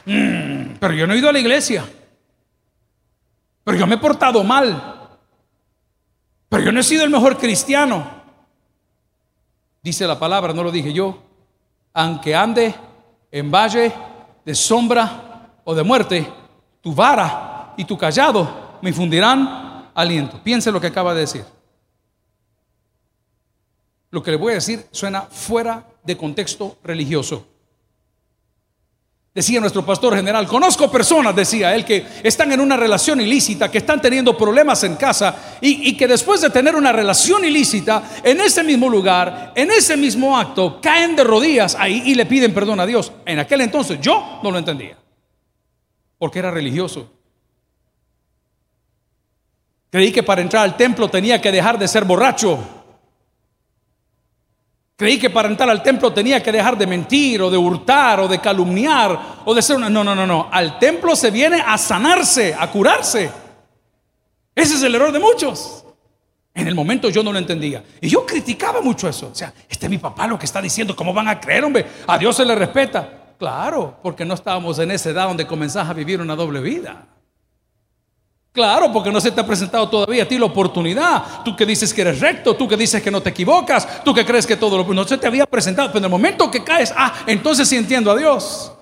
mm, 0.06 0.76
pero 0.80 0.94
yo 0.94 1.06
no 1.06 1.12
he 1.12 1.18
ido 1.18 1.28
a 1.28 1.32
la 1.32 1.38
iglesia. 1.38 1.84
Pero 3.62 3.76
yo 3.76 3.86
me 3.86 3.96
he 3.96 3.98
portado 3.98 4.42
mal. 4.42 5.08
Pero 6.48 6.62
yo 6.62 6.72
no 6.72 6.80
he 6.80 6.84
sido 6.84 7.04
el 7.04 7.10
mejor 7.10 7.36
cristiano. 7.36 8.15
Dice 9.86 10.04
la 10.04 10.18
palabra, 10.18 10.52
no 10.52 10.64
lo 10.64 10.72
dije 10.72 10.92
yo, 10.92 11.16
aunque 11.92 12.34
ande 12.34 12.74
en 13.30 13.52
valle 13.52 13.92
de 14.44 14.52
sombra 14.52 15.60
o 15.62 15.76
de 15.76 15.84
muerte, 15.84 16.28
tu 16.80 16.92
vara 16.92 17.72
y 17.76 17.84
tu 17.84 17.96
callado 17.96 18.78
me 18.82 18.88
infundirán 18.88 19.92
aliento. 19.94 20.42
Piense 20.42 20.72
lo 20.72 20.80
que 20.80 20.88
acaba 20.88 21.14
de 21.14 21.20
decir. 21.20 21.44
Lo 24.10 24.24
que 24.24 24.32
le 24.32 24.36
voy 24.36 24.50
a 24.50 24.54
decir 24.56 24.84
suena 24.90 25.22
fuera 25.22 25.86
de 26.02 26.16
contexto 26.16 26.78
religioso. 26.82 27.46
Decía 29.36 29.60
nuestro 29.60 29.84
pastor 29.84 30.16
general, 30.16 30.46
conozco 30.46 30.90
personas, 30.90 31.36
decía 31.36 31.74
él, 31.74 31.84
que 31.84 32.06
están 32.22 32.52
en 32.52 32.60
una 32.60 32.74
relación 32.74 33.20
ilícita, 33.20 33.70
que 33.70 33.76
están 33.76 34.00
teniendo 34.00 34.34
problemas 34.34 34.82
en 34.84 34.96
casa 34.96 35.58
y, 35.60 35.94
que 35.94 36.08
después 36.08 36.40
de 36.40 36.48
tener 36.48 36.74
una 36.74 36.90
relación 36.90 37.44
ilícita, 37.44 38.02
en 38.22 38.40
ese 38.40 38.64
mismo 38.64 38.88
lugar, 38.88 39.52
en 39.54 39.70
ese 39.70 39.94
mismo 39.94 40.38
acto, 40.38 40.80
caen 40.80 41.14
de 41.14 41.22
rodillas 41.22 41.76
ahí 41.78 42.02
y 42.06 42.14
le 42.14 42.24
piden 42.24 42.54
perdón 42.54 42.80
a 42.80 42.86
Dios. 42.86 43.12
En 43.26 43.38
aquel 43.38 43.60
entonces 43.60 44.00
yo 44.00 44.40
no 44.42 44.50
lo 44.50 44.56
entendía, 44.56 44.96
porque 46.16 46.38
era 46.38 46.50
religioso. 46.50 47.12
Creí 49.90 50.12
que 50.12 50.22
para 50.22 50.40
entrar 50.40 50.62
al 50.62 50.78
templo 50.78 51.10
tenía 51.10 51.42
que 51.42 51.52
dejar 51.52 51.78
de 51.78 51.86
ser 51.88 52.06
borracho. 52.06 52.75
Creí 54.96 55.18
que 55.18 55.28
para 55.28 55.48
entrar 55.48 55.68
al 55.68 55.82
templo 55.82 56.10
tenía 56.10 56.42
que 56.42 56.50
dejar 56.50 56.78
de 56.78 56.86
mentir 56.86 57.42
o 57.42 57.50
de 57.50 57.58
hurtar 57.58 58.18
o 58.20 58.28
de 58.28 58.40
calumniar 58.40 59.42
o 59.44 59.54
de 59.54 59.60
ser 59.60 59.76
una... 59.76 59.90
No, 59.90 60.02
no, 60.02 60.14
no, 60.14 60.26
no. 60.26 60.48
Al 60.50 60.78
templo 60.78 61.14
se 61.14 61.30
viene 61.30 61.62
a 61.64 61.76
sanarse, 61.76 62.56
a 62.58 62.70
curarse. 62.70 63.30
Ese 64.54 64.74
es 64.74 64.82
el 64.82 64.94
error 64.94 65.12
de 65.12 65.18
muchos. 65.18 65.84
En 66.54 66.66
el 66.66 66.74
momento 66.74 67.10
yo 67.10 67.22
no 67.22 67.30
lo 67.30 67.38
entendía. 67.38 67.84
Y 68.00 68.08
yo 68.08 68.24
criticaba 68.24 68.80
mucho 68.80 69.06
eso. 69.06 69.28
O 69.30 69.34
sea, 69.34 69.52
este 69.68 69.84
es 69.84 69.90
mi 69.90 69.98
papá 69.98 70.26
lo 70.26 70.38
que 70.38 70.46
está 70.46 70.62
diciendo. 70.62 70.96
¿Cómo 70.96 71.12
van 71.12 71.28
a 71.28 71.38
creer, 71.38 71.64
hombre? 71.64 71.84
A 72.06 72.16
Dios 72.16 72.34
se 72.34 72.46
le 72.46 72.54
respeta. 72.54 73.34
Claro, 73.38 73.98
porque 74.02 74.24
no 74.24 74.32
estábamos 74.32 74.78
en 74.78 74.92
esa 74.92 75.10
edad 75.10 75.28
donde 75.28 75.46
comenzás 75.46 75.90
a 75.90 75.92
vivir 75.92 76.22
una 76.22 76.34
doble 76.34 76.60
vida. 76.60 77.06
Claro, 78.56 78.90
porque 78.90 79.12
no 79.12 79.20
se 79.20 79.30
te 79.30 79.38
ha 79.38 79.46
presentado 79.46 79.86
todavía 79.86 80.22
a 80.22 80.26
ti 80.26 80.38
la 80.38 80.46
oportunidad. 80.46 81.44
Tú 81.44 81.54
que 81.54 81.66
dices 81.66 81.92
que 81.92 82.00
eres 82.00 82.20
recto, 82.20 82.56
tú 82.56 82.66
que 82.66 82.74
dices 82.74 83.02
que 83.02 83.10
no 83.10 83.20
te 83.20 83.28
equivocas, 83.28 84.02
tú 84.02 84.14
que 84.14 84.24
crees 84.24 84.46
que 84.46 84.56
todo 84.56 84.78
lo 84.78 84.94
no 84.94 85.06
se 85.06 85.18
te 85.18 85.26
había 85.26 85.44
presentado, 85.44 85.88
pero 85.88 85.98
en 85.98 86.04
el 86.04 86.10
momento 86.10 86.50
que 86.50 86.64
caes, 86.64 86.90
ah, 86.96 87.12
entonces 87.26 87.68
sí 87.68 87.76
entiendo 87.76 88.10
a 88.10 88.16
Dios. 88.16 88.72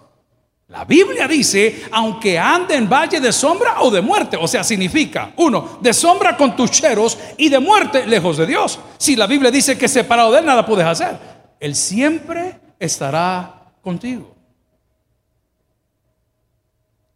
La 0.69 0.85
Biblia 0.85 1.27
dice, 1.27 1.87
aunque 1.91 2.39
ande 2.39 2.77
en 2.77 2.89
valle 2.89 3.19
de 3.19 3.33
sombra 3.33 3.81
o 3.81 3.91
de 3.91 4.01
muerte, 4.01 4.37
o 4.41 4.47
sea, 4.47 4.63
significa, 4.63 5.33
uno, 5.39 5.79
de 5.81 5.93
sombra 5.93 6.37
con 6.37 6.55
tus 6.55 6.71
cheros 6.71 7.19
y 7.37 7.49
de 7.49 7.59
muerte 7.59 8.07
lejos 8.07 8.37
de 8.37 8.47
Dios. 8.47 8.79
Si 8.97 9.17
la 9.17 9.27
Biblia 9.27 9.51
dice 9.51 9.77
que 9.77 9.89
separado 9.89 10.31
de 10.31 10.39
él 10.39 10.47
nada 10.47 10.65
puedes 10.65 10.87
hacer, 10.87 11.19
él 11.59 11.75
siempre 11.75 12.61
estará 12.79 13.73
contigo. 13.83 14.37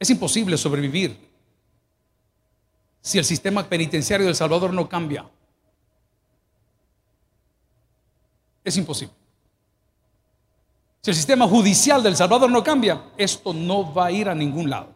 Es 0.00 0.10
imposible 0.10 0.56
sobrevivir 0.56 1.27
si 3.08 3.16
el 3.16 3.24
sistema 3.24 3.66
penitenciario 3.66 4.26
del 4.26 4.36
Salvador 4.36 4.74
no 4.74 4.86
cambia. 4.86 5.24
Es 8.62 8.76
imposible. 8.76 9.14
Si 11.00 11.10
el 11.10 11.16
sistema 11.16 11.48
judicial 11.48 12.02
del 12.02 12.14
Salvador 12.14 12.50
no 12.50 12.62
cambia, 12.62 13.02
esto 13.16 13.54
no 13.54 13.94
va 13.94 14.06
a 14.06 14.10
ir 14.12 14.28
a 14.28 14.34
ningún 14.34 14.68
lado. 14.68 14.94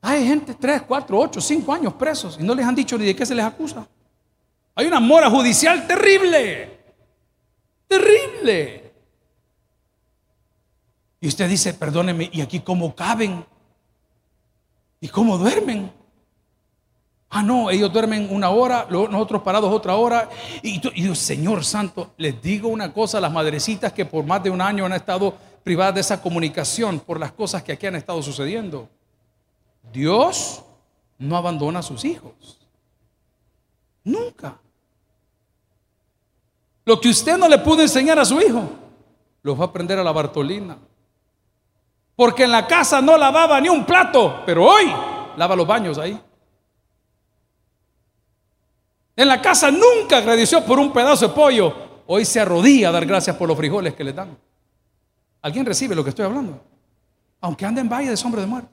Hay 0.00 0.26
gente, 0.26 0.54
3, 0.54 0.82
4, 0.88 1.16
8, 1.16 1.40
5 1.40 1.72
años 1.72 1.94
presos 1.94 2.36
y 2.40 2.42
no 2.42 2.52
les 2.52 2.66
han 2.66 2.74
dicho 2.74 2.98
ni 2.98 3.04
de 3.04 3.14
qué 3.14 3.24
se 3.24 3.36
les 3.36 3.44
acusa. 3.44 3.86
Hay 4.74 4.86
una 4.88 4.98
mora 4.98 5.30
judicial 5.30 5.86
terrible. 5.86 6.80
Terrible. 7.86 8.92
Y 11.20 11.28
usted 11.28 11.48
dice, 11.48 11.74
perdóneme, 11.74 12.28
¿y 12.32 12.40
aquí 12.40 12.58
cómo 12.58 12.92
caben? 12.92 13.46
¿Y 15.02 15.08
cómo 15.08 15.36
duermen? 15.36 15.92
Ah, 17.28 17.42
no, 17.42 17.70
ellos 17.70 17.92
duermen 17.92 18.28
una 18.30 18.50
hora, 18.50 18.86
nosotros 18.88 19.42
parados 19.42 19.74
otra 19.74 19.96
hora. 19.96 20.30
Y, 20.62 20.78
Dios, 20.78 21.18
Señor 21.18 21.64
Santo, 21.64 22.12
les 22.18 22.40
digo 22.40 22.68
una 22.68 22.92
cosa 22.92 23.18
a 23.18 23.20
las 23.20 23.32
madrecitas 23.32 23.92
que 23.92 24.06
por 24.06 24.24
más 24.24 24.44
de 24.44 24.50
un 24.50 24.60
año 24.60 24.86
han 24.86 24.92
estado 24.92 25.34
privadas 25.64 25.96
de 25.96 26.00
esa 26.02 26.22
comunicación 26.22 27.00
por 27.00 27.18
las 27.18 27.32
cosas 27.32 27.64
que 27.64 27.72
aquí 27.72 27.84
han 27.84 27.96
estado 27.96 28.22
sucediendo. 28.22 28.88
Dios 29.92 30.62
no 31.18 31.36
abandona 31.36 31.80
a 31.80 31.82
sus 31.82 32.04
hijos. 32.04 32.60
Nunca. 34.04 34.60
Lo 36.84 37.00
que 37.00 37.08
usted 37.08 37.36
no 37.36 37.48
le 37.48 37.58
pudo 37.58 37.82
enseñar 37.82 38.20
a 38.20 38.24
su 38.24 38.40
hijo, 38.40 38.70
lo 39.42 39.56
va 39.56 39.64
a 39.64 39.68
aprender 39.68 39.98
a 39.98 40.04
la 40.04 40.12
Bartolina. 40.12 40.78
Porque 42.22 42.44
en 42.44 42.52
la 42.52 42.68
casa 42.68 43.02
no 43.02 43.18
lavaba 43.18 43.60
ni 43.60 43.68
un 43.68 43.84
plato, 43.84 44.44
pero 44.46 44.64
hoy 44.64 44.84
lava 45.36 45.56
los 45.56 45.66
baños 45.66 45.98
ahí. 45.98 46.16
En 49.16 49.26
la 49.26 49.42
casa 49.42 49.72
nunca 49.72 50.18
agradeció 50.18 50.64
por 50.64 50.78
un 50.78 50.92
pedazo 50.92 51.26
de 51.26 51.34
pollo. 51.34 51.74
Hoy 52.06 52.24
se 52.24 52.38
arrodilla 52.38 52.90
a 52.90 52.92
dar 52.92 53.06
gracias 53.06 53.34
por 53.34 53.48
los 53.48 53.56
frijoles 53.56 53.94
que 53.94 54.04
le 54.04 54.12
dan. 54.12 54.38
¿Alguien 55.40 55.66
recibe 55.66 55.96
lo 55.96 56.04
que 56.04 56.10
estoy 56.10 56.24
hablando? 56.24 56.62
Aunque 57.40 57.66
ande 57.66 57.80
en 57.80 57.88
valle 57.88 58.10
de 58.10 58.16
sombra 58.16 58.40
de 58.40 58.46
muerte. 58.46 58.70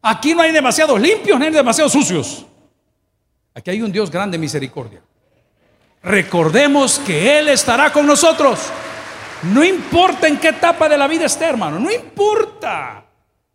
Aquí 0.00 0.32
no 0.32 0.42
hay 0.42 0.52
demasiados 0.52 1.00
limpios 1.00 1.40
ni 1.40 1.46
hay 1.46 1.52
demasiados 1.52 1.90
sucios. 1.90 2.46
Aquí 3.52 3.70
hay 3.70 3.82
un 3.82 3.90
Dios 3.90 4.12
grande 4.12 4.36
de 4.36 4.40
misericordia. 4.40 5.02
Recordemos 6.04 7.00
que 7.00 7.36
Él 7.40 7.48
estará 7.48 7.92
con 7.92 8.06
nosotros. 8.06 8.60
No 9.52 9.62
importa 9.62 10.26
en 10.26 10.38
qué 10.38 10.48
etapa 10.48 10.88
de 10.88 10.96
la 10.96 11.06
vida 11.06 11.26
esté, 11.26 11.44
hermano. 11.44 11.78
No 11.78 11.90
importa. 11.90 13.04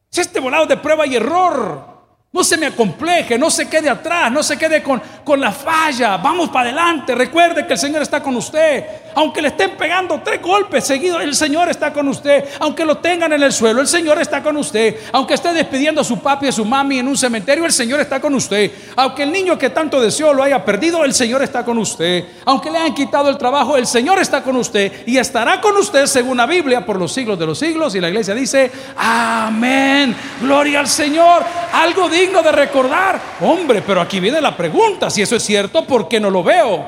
Si 0.09 0.21
este 0.21 0.39
volado 0.39 0.65
de 0.65 0.77
prueba 0.77 1.07
y 1.07 1.15
error. 1.15 1.88
No 2.31 2.43
se 2.43 2.57
me 2.57 2.67
acompleje, 2.67 3.39
no 3.39 3.49
se 3.49 3.67
quede 3.67 3.89
atrás, 3.89 4.31
no 4.31 4.43
se 4.43 4.55
quede 4.55 4.83
con, 4.83 5.01
con 5.23 5.41
la 5.41 5.51
falla. 5.51 6.17
Vamos 6.17 6.49
para 6.49 6.67
adelante. 6.67 7.15
Recuerde 7.15 7.65
que 7.65 7.73
el 7.73 7.79
Señor 7.79 8.03
está 8.03 8.21
con 8.21 8.35
usted. 8.35 8.85
Aunque 9.15 9.41
le 9.41 9.47
estén 9.47 9.71
pegando 9.71 10.21
tres 10.23 10.39
golpes 10.39 10.85
seguidos, 10.85 11.23
el 11.23 11.33
Señor 11.33 11.69
está 11.69 11.91
con 11.91 12.07
usted. 12.07 12.47
Aunque 12.59 12.85
lo 12.85 12.99
tengan 12.99 13.33
en 13.33 13.41
el 13.41 13.51
suelo, 13.51 13.81
el 13.81 13.87
Señor 13.87 14.21
está 14.21 14.43
con 14.43 14.55
usted. 14.57 14.95
Aunque 15.11 15.33
esté 15.33 15.51
despidiendo 15.53 16.01
a 16.01 16.03
su 16.03 16.19
papi 16.19 16.45
y 16.45 16.49
a 16.49 16.51
su 16.51 16.63
mami 16.65 16.99
en 16.99 17.07
un 17.07 17.17
cementerio, 17.17 17.65
el 17.65 17.71
Señor 17.71 17.99
está 17.99 18.21
con 18.21 18.35
usted. 18.35 18.71
Aunque 18.95 19.23
el 19.23 19.31
niño 19.31 19.57
que 19.57 19.71
tanto 19.71 19.99
deseó 19.99 20.31
lo 20.31 20.43
haya 20.43 20.63
perdido, 20.63 21.03
el 21.03 21.15
Señor 21.15 21.41
está 21.41 21.65
con 21.65 21.79
usted. 21.79 22.25
Aunque 22.45 22.69
le 22.69 22.77
hayan 22.77 22.93
quitado 22.93 23.29
el 23.31 23.39
trabajo, 23.39 23.75
el 23.75 23.87
Señor 23.87 24.19
está 24.19 24.43
con 24.43 24.55
usted. 24.55 25.07
Y 25.07 25.17
estará 25.17 25.59
con 25.59 25.75
usted 25.77 26.05
según 26.05 26.37
la 26.37 26.45
Biblia 26.45 26.85
por 26.85 26.99
los 26.99 27.11
siglos 27.11 27.39
de 27.39 27.47
los 27.47 27.57
siglos. 27.57 27.95
Y 27.95 27.99
la 27.99 28.09
iglesia 28.09 28.35
dice, 28.35 28.71
amén. 28.95 30.15
Gloria 30.41 30.81
al 30.81 30.87
Señor. 30.87 31.43
Algo 31.73 32.07
de 32.07 32.18
digno 32.19 32.43
de 32.43 32.51
recordar. 32.51 33.21
Hombre, 33.41 33.81
pero 33.81 34.01
aquí 34.01 34.19
viene 34.19 34.41
la 34.41 34.55
pregunta, 34.55 35.09
si 35.09 35.21
eso 35.21 35.35
es 35.35 35.43
cierto, 35.43 35.85
¿por 35.85 36.07
qué 36.07 36.19
no 36.19 36.29
lo 36.29 36.43
veo? 36.43 36.85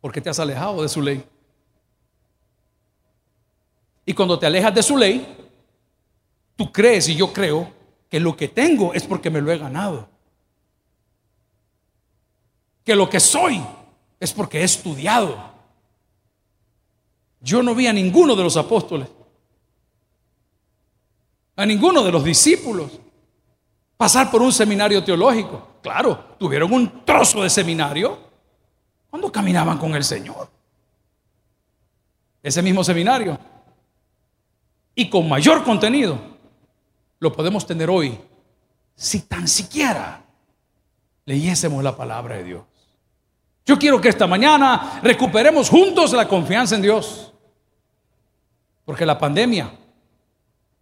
Porque 0.00 0.20
te 0.20 0.30
has 0.30 0.38
alejado 0.38 0.82
de 0.82 0.88
su 0.88 1.02
ley. 1.02 1.24
Y 4.06 4.12
cuando 4.12 4.38
te 4.38 4.46
alejas 4.46 4.74
de 4.74 4.82
su 4.82 4.96
ley, 4.96 5.36
tú 6.56 6.70
crees 6.70 7.08
y 7.08 7.16
yo 7.16 7.32
creo 7.32 7.72
que 8.08 8.20
lo 8.20 8.36
que 8.36 8.48
tengo 8.48 8.92
es 8.92 9.04
porque 9.04 9.30
me 9.30 9.40
lo 9.40 9.50
he 9.50 9.58
ganado. 9.58 10.08
Que 12.84 12.94
lo 12.94 13.08
que 13.08 13.18
soy 13.18 13.64
es 14.20 14.32
porque 14.32 14.60
he 14.60 14.64
estudiado. 14.64 15.52
Yo 17.40 17.62
no 17.62 17.74
vi 17.74 17.86
a 17.86 17.92
ninguno 17.92 18.36
de 18.36 18.42
los 18.42 18.56
apóstoles, 18.56 19.08
a 21.56 21.66
ninguno 21.66 22.02
de 22.02 22.12
los 22.12 22.24
discípulos 22.24 22.90
pasar 24.04 24.30
por 24.30 24.42
un 24.42 24.52
seminario 24.52 25.02
teológico. 25.02 25.66
Claro, 25.82 26.36
tuvieron 26.38 26.70
un 26.70 27.06
trozo 27.06 27.42
de 27.42 27.48
seminario 27.48 28.18
cuando 29.08 29.32
caminaban 29.32 29.78
con 29.78 29.94
el 29.94 30.04
Señor. 30.04 30.50
Ese 32.42 32.60
mismo 32.60 32.84
seminario. 32.84 33.38
Y 34.94 35.08
con 35.08 35.26
mayor 35.26 35.64
contenido 35.64 36.18
lo 37.18 37.32
podemos 37.32 37.66
tener 37.66 37.88
hoy 37.88 38.20
si 38.94 39.20
tan 39.20 39.48
siquiera 39.48 40.22
leyésemos 41.24 41.82
la 41.82 41.96
palabra 41.96 42.36
de 42.36 42.44
Dios. 42.44 42.62
Yo 43.64 43.78
quiero 43.78 44.02
que 44.02 44.10
esta 44.10 44.26
mañana 44.26 45.00
recuperemos 45.02 45.70
juntos 45.70 46.12
la 46.12 46.28
confianza 46.28 46.74
en 46.74 46.82
Dios. 46.82 47.32
Porque 48.84 49.06
la 49.06 49.16
pandemia 49.16 49.72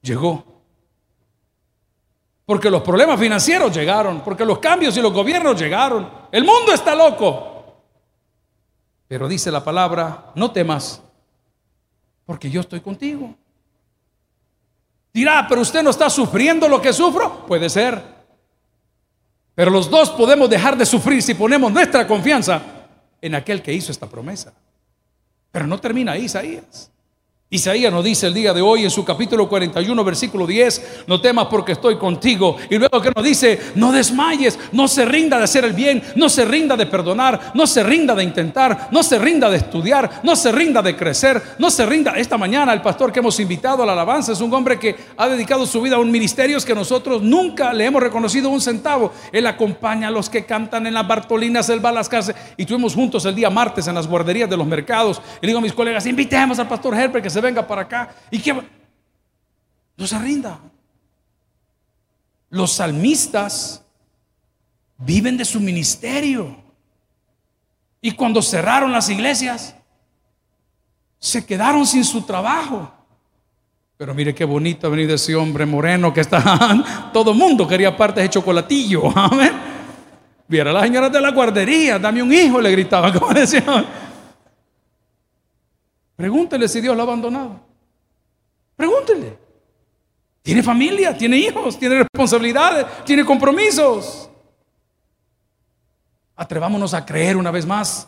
llegó 0.00 0.52
porque 2.45 2.71
los 2.71 2.83
problemas 2.83 3.19
financieros 3.19 3.75
llegaron, 3.75 4.21
porque 4.21 4.45
los 4.45 4.59
cambios 4.59 4.97
y 4.97 5.01
los 5.01 5.13
gobiernos 5.13 5.61
llegaron. 5.61 6.09
El 6.31 6.45
mundo 6.45 6.73
está 6.73 6.95
loco. 6.95 7.49
Pero 9.09 9.29
dice 9.29 9.51
la 9.51 9.63
palabra, 9.63 10.33
no 10.35 10.51
temas, 10.51 11.03
porque 12.25 12.51
yo 12.51 12.61
estoy 12.61 12.81
contigo. 12.81 13.35
Dirá, 15.13 15.47
pero 15.49 15.61
usted 15.61 15.83
no 15.83 15.91
está 15.91 16.09
sufriendo 16.09 16.69
lo 16.69 16.81
que 16.81 16.93
sufro. 16.93 17.47
Puede 17.47 17.69
ser. 17.69 18.03
Pero 19.55 19.71
los 19.71 19.91
dos 19.91 20.11
podemos 20.11 20.49
dejar 20.49 20.77
de 20.77 20.87
sufrir 20.87 21.23
si 21.23 21.35
ponemos 21.35 21.71
nuestra 21.71 22.07
confianza 22.07 22.63
en 23.21 23.35
aquel 23.35 23.63
que 23.63 23.73
hizo 23.73 23.93
esta 23.93 24.09
promesa. 24.09 24.55
Pero 25.51 25.67
no 25.67 25.79
termina 25.79 26.13
ahí, 26.13 26.25
Isaías. 26.25 26.92
Isaías 27.53 27.93
nos 27.93 28.03
dice 28.03 28.27
el 28.27 28.33
día 28.33 28.55
de 28.55 28.63
hoy 28.63 28.85
en 28.85 28.91
su 28.91 29.05
capítulo 29.05 29.47
41, 29.47 30.03
versículo 30.05 30.47
10, 30.47 31.05
no 31.07 31.21
temas 31.21 31.49
porque 31.51 31.73
estoy 31.73 31.99
contigo. 31.99 32.57
Y 32.71 32.79
luego 32.79 32.99
que 33.03 33.13
nos 33.15 33.23
dice, 33.23 33.61
no 33.75 33.93
desmayes, 33.93 34.59
no 34.73 34.89
se 34.89 35.05
rinda 35.05 35.37
de 35.37 35.45
hacer 35.45 35.67
el 35.67 35.75
bien, 35.75 36.03
no 36.17 36.31
se 36.31 36.47
rinda 36.47 36.79
de 36.79 36.87
perdonar, 36.87 37.53
no 37.53 37.67
se 37.67 37.83
rinda 37.83 38.15
de 38.15 38.25
intentar, 38.25 38.89
no 38.91 39.03
se 39.03 39.19
rinda 39.19 39.51
de 39.51 39.59
estudiar, 39.59 40.21
no 40.23 40.35
se 40.35 40.51
rinda 40.51 40.81
de 40.81 40.97
crecer, 40.97 41.43
no 41.59 41.71
se 41.71 41.85
rinda. 41.85 42.13
Esta 42.13 42.39
mañana 42.39 42.73
el 42.73 42.81
pastor 42.81 43.13
que 43.13 43.19
hemos 43.19 43.39
invitado 43.39 43.83
a 43.83 43.87
la 43.87 43.93
alabanza 43.93 44.33
es 44.33 44.41
un 44.41 44.55
hombre 44.55 44.79
que 44.79 44.97
ha 45.19 45.29
dedicado 45.29 45.67
su 45.67 45.83
vida 45.83 45.97
a 45.97 46.01
un 46.01 46.11
ministerio 46.11 46.57
que 46.65 46.75
nosotros 46.75 47.23
nunca 47.23 47.73
le 47.75 47.85
hemos 47.85 48.03
reconocido 48.03 48.49
un 48.49 48.63
centavo. 48.63 49.13
Él 49.31 49.47
acompaña 49.47 50.09
a 50.09 50.11
los 50.11 50.31
que 50.31 50.47
cantan 50.47 50.87
en 50.87 50.95
las 50.95 51.07
Bartolinas, 51.07 51.69
él 51.69 51.85
va 51.85 51.91
a 51.91 51.93
las 51.93 52.11
y 52.57 52.63
estuvimos 52.63 52.95
juntos 52.95 53.27
el 53.27 53.35
día 53.35 53.51
martes 53.51 53.87
en 53.89 53.95
las 53.95 54.07
guarderías 54.07 54.49
de 54.49 54.57
los 54.57 54.67
mercados. 54.67 55.21
Y 55.43 55.47
digo 55.47 55.59
a 55.59 55.63
mis 55.63 55.75
colegas, 55.75 56.07
invitemos 56.07 56.59
al 56.59 56.69
pastor 56.69 56.95
Herbert 56.95 57.23
que 57.23 57.31
se 57.31 57.42
venga 57.43 57.67
para 57.67 57.83
acá 57.83 58.15
y 58.31 58.39
que 58.39 58.55
no 59.97 60.07
se 60.07 60.19
rinda. 60.19 60.59
Los 62.49 62.73
salmistas 62.73 63.85
viven 64.99 65.37
de 65.37 65.45
su 65.45 65.61
ministerio. 65.61 66.57
Y 68.01 68.13
cuando 68.13 68.43
cerraron 68.43 68.91
las 68.91 69.09
iglesias, 69.09 69.75
se 71.19 71.45
quedaron 71.47 71.87
sin 71.87 72.05
su 72.05 72.23
trabajo. 72.23 72.93
Pero 73.97 74.15
mire 74.15 74.35
qué 74.35 74.45
bonito 74.45 74.91
venir 74.91 75.07
de 75.07 75.15
ese 75.15 75.37
hombre 75.37 75.65
moreno 75.65 76.13
que 76.13 76.23
está. 76.23 77.11
Todo 77.13 77.33
mundo 77.33 77.69
quería 77.69 77.97
partes 77.97 78.25
de 78.25 78.31
chocolatillo. 78.31 79.07
Amén. 79.17 79.53
Viera 80.49 80.73
las 80.73 80.83
señoras 80.83 81.13
de 81.13 81.21
la 81.21 81.31
guardería, 81.31 81.99
dame 81.99 82.23
un 82.23 82.33
hijo, 82.33 82.61
le 82.61 82.71
gritaban, 82.73 83.13
como 83.19 83.33
decían. 83.33 84.02
Pregúntele 86.23 86.69
si 86.69 86.81
Dios 86.81 86.95
lo 86.95 87.02
ha 87.02 87.05
abandonado. 87.05 87.59
Pregúntele. 88.76 89.37
Tiene 90.41 90.62
familia, 90.62 91.19
tiene 91.19 91.37
hijos, 91.37 91.76
tiene 91.76 91.97
responsabilidades, 91.97 92.87
tiene 93.05 93.25
compromisos. 93.25 94.31
Atrevámonos 96.37 96.95
a 96.95 97.05
creer 97.05 97.37
una 97.37 97.50
vez 97.50 97.67
más. 97.67 98.07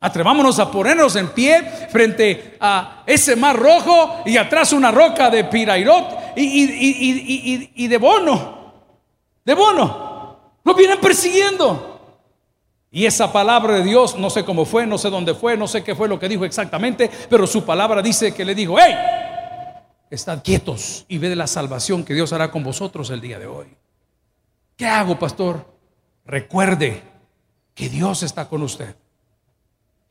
Atrevámonos 0.00 0.58
a 0.58 0.70
ponernos 0.70 1.16
en 1.16 1.30
pie 1.30 1.62
frente 1.90 2.58
a 2.60 3.02
ese 3.06 3.34
mar 3.34 3.56
rojo 3.56 4.22
y 4.26 4.36
atrás 4.36 4.74
una 4.74 4.90
roca 4.90 5.30
de 5.30 5.44
Pirairot 5.44 6.36
y, 6.36 7.72
y 7.74 7.88
de 7.88 7.96
Bono. 7.96 8.74
De 9.42 9.54
Bono. 9.54 10.58
Lo 10.62 10.74
vienen 10.74 11.00
persiguiendo. 11.00 11.89
Y 12.90 13.06
esa 13.06 13.32
palabra 13.32 13.74
de 13.74 13.84
Dios, 13.84 14.18
no 14.18 14.30
sé 14.30 14.44
cómo 14.44 14.64
fue, 14.64 14.86
no 14.86 14.98
sé 14.98 15.10
dónde 15.10 15.34
fue, 15.34 15.56
no 15.56 15.68
sé 15.68 15.84
qué 15.84 15.94
fue 15.94 16.08
lo 16.08 16.18
que 16.18 16.28
dijo 16.28 16.44
exactamente, 16.44 17.08
pero 17.28 17.46
su 17.46 17.64
palabra 17.64 18.02
dice 18.02 18.34
que 18.34 18.44
le 18.44 18.54
dijo, 18.54 18.76
hey, 18.80 18.94
estad 20.10 20.42
quietos 20.42 21.04
y 21.08 21.18
ve 21.18 21.28
de 21.28 21.36
la 21.36 21.46
salvación 21.46 22.04
que 22.04 22.14
Dios 22.14 22.32
hará 22.32 22.50
con 22.50 22.64
vosotros 22.64 23.10
el 23.10 23.20
día 23.20 23.38
de 23.38 23.46
hoy. 23.46 23.66
¿Qué 24.76 24.86
hago, 24.86 25.16
pastor? 25.18 25.64
Recuerde 26.24 27.02
que 27.74 27.88
Dios 27.88 28.24
está 28.24 28.48
con 28.48 28.62
usted. 28.62 28.96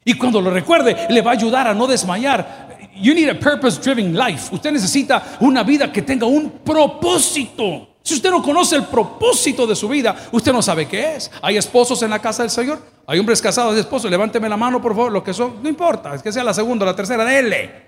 Y 0.05 0.13
cuando 0.13 0.39
lo 0.39 0.50
recuerde, 0.50 1.07
le 1.09 1.21
va 1.21 1.31
a 1.31 1.33
ayudar 1.33 1.67
a 1.67 1.74
no 1.74 1.86
desmayar. 1.86 2.77
You 2.95 3.13
need 3.13 3.29
a 3.29 3.38
purpose 3.38 3.79
driven 3.81 4.17
life. 4.17 4.55
Usted 4.55 4.71
necesita 4.71 5.38
una 5.41 5.63
vida 5.63 5.91
que 5.91 6.01
tenga 6.01 6.25
un 6.25 6.50
propósito. 6.50 7.88
Si 8.09 8.15
usted 8.15 8.31
no 8.31 8.41
conoce 8.41 8.75
el 8.75 8.87
propósito 8.87 9.67
de 9.67 9.75
su 9.75 9.87
vida, 9.87 10.29
usted 10.31 10.51
no 10.51 10.63
sabe 10.63 10.87
qué 10.87 11.15
es. 11.15 11.29
Hay 11.43 11.57
esposos 11.57 12.01
en 12.01 12.09
la 12.09 12.17
casa 12.17 12.41
del 12.41 12.49
Señor, 12.49 12.81
hay 13.05 13.19
hombres 13.19 13.39
casados 13.39 13.75
de 13.75 13.81
esposos. 13.81 14.09
Levánteme 14.09 14.49
la 14.49 14.57
mano, 14.57 14.81
por 14.81 14.95
favor, 14.95 15.11
lo 15.11 15.23
que 15.23 15.31
son, 15.31 15.61
no 15.61 15.69
importa, 15.69 16.15
es 16.15 16.23
que 16.23 16.31
sea 16.31 16.43
la 16.43 16.51
segunda 16.51 16.87
la 16.87 16.95
tercera, 16.95 17.23
dele. 17.23 17.85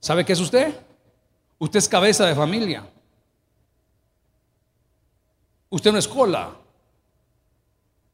¿Sabe 0.00 0.24
qué 0.24 0.32
es 0.32 0.40
usted? 0.40 0.74
Usted 1.56 1.78
es 1.78 1.88
cabeza 1.88 2.26
de 2.26 2.34
familia. 2.34 2.84
Usted 5.70 5.92
no 5.92 5.98
es 5.98 6.08
cola. 6.08 6.50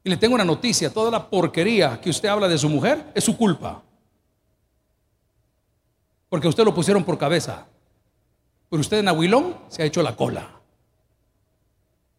Y 0.04 0.10
le 0.10 0.18
tengo 0.18 0.34
una 0.34 0.44
noticia, 0.44 0.92
toda 0.92 1.10
la 1.10 1.26
porquería 1.26 1.98
que 2.02 2.10
usted 2.10 2.28
habla 2.28 2.48
de 2.48 2.58
su 2.58 2.68
mujer 2.68 3.12
es 3.14 3.24
su 3.24 3.34
culpa. 3.34 3.82
Porque 6.28 6.48
usted 6.48 6.66
lo 6.66 6.74
pusieron 6.74 7.02
por 7.02 7.16
cabeza. 7.16 7.66
Pero 8.68 8.80
usted 8.80 8.98
en 8.98 9.08
Aguilón 9.08 9.56
se 9.68 9.82
ha 9.82 9.86
hecho 9.86 10.02
la 10.02 10.14
cola. 10.14 10.48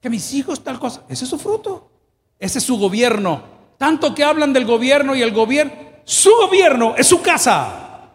Que 0.02 0.10
mis 0.10 0.34
hijos 0.34 0.64
tal 0.64 0.80
cosa, 0.80 1.04
ese 1.10 1.26
es 1.26 1.30
su 1.30 1.38
fruto. 1.38 1.92
Ese 2.40 2.60
es 2.60 2.64
su 2.64 2.78
gobierno. 2.78 3.44
Tanto 3.78 4.16
que 4.16 4.24
hablan 4.24 4.54
del 4.54 4.66
gobierno 4.66 5.16
y 5.16 5.22
el 5.22 5.32
gobierno, 5.32 5.74
su 6.06 6.32
gobierno 6.32 6.96
es 6.98 7.08
su 7.08 7.22
casa. 7.22 8.10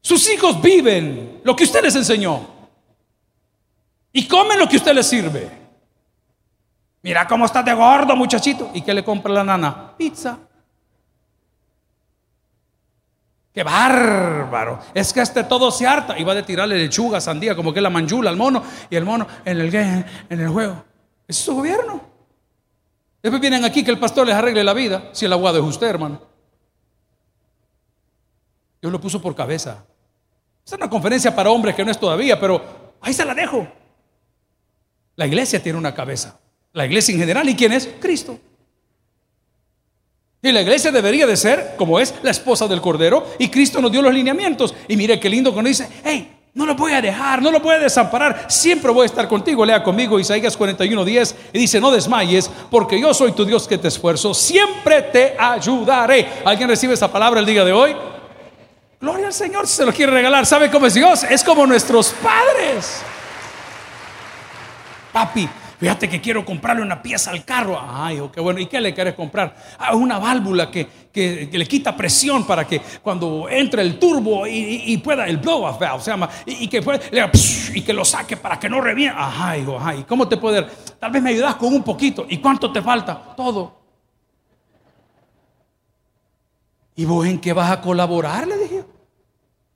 Sus 0.00 0.30
hijos 0.30 0.60
viven 0.60 1.40
lo 1.44 1.56
que 1.56 1.64
usted 1.64 1.82
les 1.82 1.96
enseñó. 1.96 2.46
Y 4.12 4.28
comen 4.28 4.58
lo 4.58 4.68
que 4.68 4.76
usted 4.76 4.94
les 4.94 5.06
sirve. 5.06 5.50
Mira 7.02 7.26
cómo 7.26 7.46
está 7.46 7.62
de 7.62 7.74
gordo, 7.74 8.14
muchachito. 8.14 8.70
¿Y 8.74 8.82
qué 8.82 8.94
le 8.94 9.02
compra 9.02 9.32
la 9.32 9.44
nana? 9.44 9.96
Pizza. 9.96 10.38
Qué 13.54 13.62
bárbaro. 13.62 14.80
Es 14.92 15.12
que 15.12 15.20
este 15.20 15.44
todo 15.44 15.70
se 15.70 15.86
harta. 15.86 16.18
Y 16.18 16.24
va 16.24 16.34
de 16.34 16.42
tirarle 16.42 16.76
lechuga, 16.76 17.20
sandía, 17.20 17.54
como 17.54 17.72
que 17.72 17.80
la 17.80 17.88
manjula 17.88 18.28
al 18.28 18.36
mono. 18.36 18.64
Y 18.90 18.96
el 18.96 19.04
mono 19.04 19.28
en 19.44 19.60
el, 19.60 19.72
en 19.74 20.40
el 20.40 20.48
juego. 20.48 20.84
Es 21.28 21.36
su 21.36 21.54
gobierno. 21.54 22.00
Después 23.22 23.40
vienen 23.40 23.64
aquí 23.64 23.84
que 23.84 23.92
el 23.92 23.98
pastor 24.00 24.26
les 24.26 24.34
arregle 24.34 24.64
la 24.64 24.74
vida. 24.74 25.10
Si 25.12 25.24
el 25.24 25.32
aguado 25.32 25.58
es 25.58 25.64
usted, 25.64 25.86
hermano. 25.86 26.20
Dios 28.82 28.92
lo 28.92 29.00
puso 29.00 29.22
por 29.22 29.36
cabeza. 29.36 29.86
Es 30.66 30.72
una 30.72 30.90
conferencia 30.90 31.34
para 31.34 31.50
hombres 31.50 31.76
que 31.76 31.84
no 31.84 31.92
es 31.92 31.98
todavía, 31.98 32.40
pero 32.40 32.96
ahí 33.00 33.12
se 33.12 33.24
la 33.24 33.34
dejo. 33.34 33.68
La 35.14 35.28
iglesia 35.28 35.62
tiene 35.62 35.78
una 35.78 35.94
cabeza. 35.94 36.40
La 36.72 36.86
iglesia 36.86 37.12
en 37.12 37.20
general. 37.20 37.48
¿Y 37.48 37.54
quién 37.54 37.72
es? 37.72 37.88
Cristo. 38.00 38.36
Y 40.44 40.52
la 40.52 40.60
iglesia 40.60 40.92
debería 40.92 41.26
de 41.26 41.38
ser 41.38 41.74
como 41.78 41.98
es 41.98 42.14
la 42.22 42.30
esposa 42.30 42.68
del 42.68 42.82
Cordero. 42.82 43.28
Y 43.38 43.48
Cristo 43.48 43.80
nos 43.80 43.90
dio 43.90 44.02
los 44.02 44.12
lineamientos. 44.12 44.74
Y 44.86 44.94
mire 44.94 45.18
qué 45.18 45.30
lindo 45.30 45.54
cuando 45.54 45.70
dice, 45.70 45.88
hey, 46.04 46.36
no 46.52 46.66
lo 46.66 46.74
voy 46.74 46.92
a 46.92 47.00
dejar, 47.00 47.40
no 47.40 47.50
lo 47.50 47.60
voy 47.60 47.76
a 47.76 47.78
desamparar. 47.78 48.44
Siempre 48.48 48.92
voy 48.92 49.04
a 49.04 49.06
estar 49.06 49.26
contigo. 49.26 49.64
Lea 49.64 49.82
conmigo 49.82 50.20
Isaías 50.20 50.58
41:10 50.58 51.34
y 51.54 51.58
dice, 51.60 51.80
no 51.80 51.90
desmayes, 51.90 52.50
porque 52.70 53.00
yo 53.00 53.14
soy 53.14 53.32
tu 53.32 53.46
Dios 53.46 53.66
que 53.66 53.78
te 53.78 53.88
esfuerzo. 53.88 54.34
Siempre 54.34 55.00
te 55.00 55.34
ayudaré. 55.38 56.28
¿Alguien 56.44 56.68
recibe 56.68 56.92
esa 56.92 57.10
palabra 57.10 57.40
el 57.40 57.46
día 57.46 57.64
de 57.64 57.72
hoy? 57.72 57.96
Gloria 59.00 59.28
al 59.28 59.32
Señor 59.32 59.66
si 59.66 59.76
se 59.76 59.86
lo 59.86 59.94
quiere 59.94 60.12
regalar. 60.12 60.44
¿Sabe 60.44 60.70
cómo 60.70 60.84
es 60.84 60.92
Dios? 60.92 61.24
Es 61.24 61.42
como 61.42 61.66
nuestros 61.66 62.14
padres. 62.22 63.00
Papi, 65.10 65.48
Fíjate 65.84 66.08
que 66.08 66.18
quiero 66.18 66.46
comprarle 66.46 66.80
una 66.80 67.02
pieza 67.02 67.30
al 67.30 67.44
carro. 67.44 67.78
Ay, 67.78 68.18
qué 68.32 68.40
bueno. 68.40 68.58
¿Y 68.58 68.64
qué 68.64 68.80
le 68.80 68.94
quieres 68.94 69.12
comprar? 69.12 69.54
Ah, 69.78 69.94
una 69.94 70.18
válvula 70.18 70.70
que, 70.70 70.88
le 71.52 71.68
quita 71.68 71.94
presión 71.94 72.46
para 72.46 72.66
que 72.66 72.80
cuando 73.02 73.50
entre 73.50 73.82
el 73.82 73.98
turbo 73.98 74.46
y, 74.46 74.96
pueda, 75.04 75.26
el 75.26 75.36
blow 75.36 75.62
off 75.62 76.02
se 76.02 76.10
llama, 76.10 76.30
y, 76.46 76.68
que 76.68 76.82
y 77.74 77.82
que 77.82 77.92
lo 77.92 78.02
saque 78.02 78.38
para 78.38 78.58
que 78.58 78.66
no 78.66 78.80
reviente. 78.80 79.14
Ajá, 79.20 79.58
hijo, 79.58 79.76
ajá. 79.76 79.94
¿Y 79.94 80.04
cómo 80.04 80.26
te 80.26 80.38
puede? 80.38 80.62
Tal 80.98 81.10
vez 81.10 81.22
me 81.22 81.28
ayudas 81.28 81.56
con 81.56 81.74
un 81.74 81.82
poquito. 81.82 82.24
¿Y 82.30 82.38
cuánto 82.38 82.72
te 82.72 82.80
falta? 82.80 83.34
Todo. 83.36 83.78
¿Y 86.96 87.04
vos 87.04 87.26
en 87.26 87.38
qué 87.38 87.52
vas 87.52 87.70
a 87.70 87.82
colaborar? 87.82 88.46
Le 88.46 88.56
dije. 88.56 88.84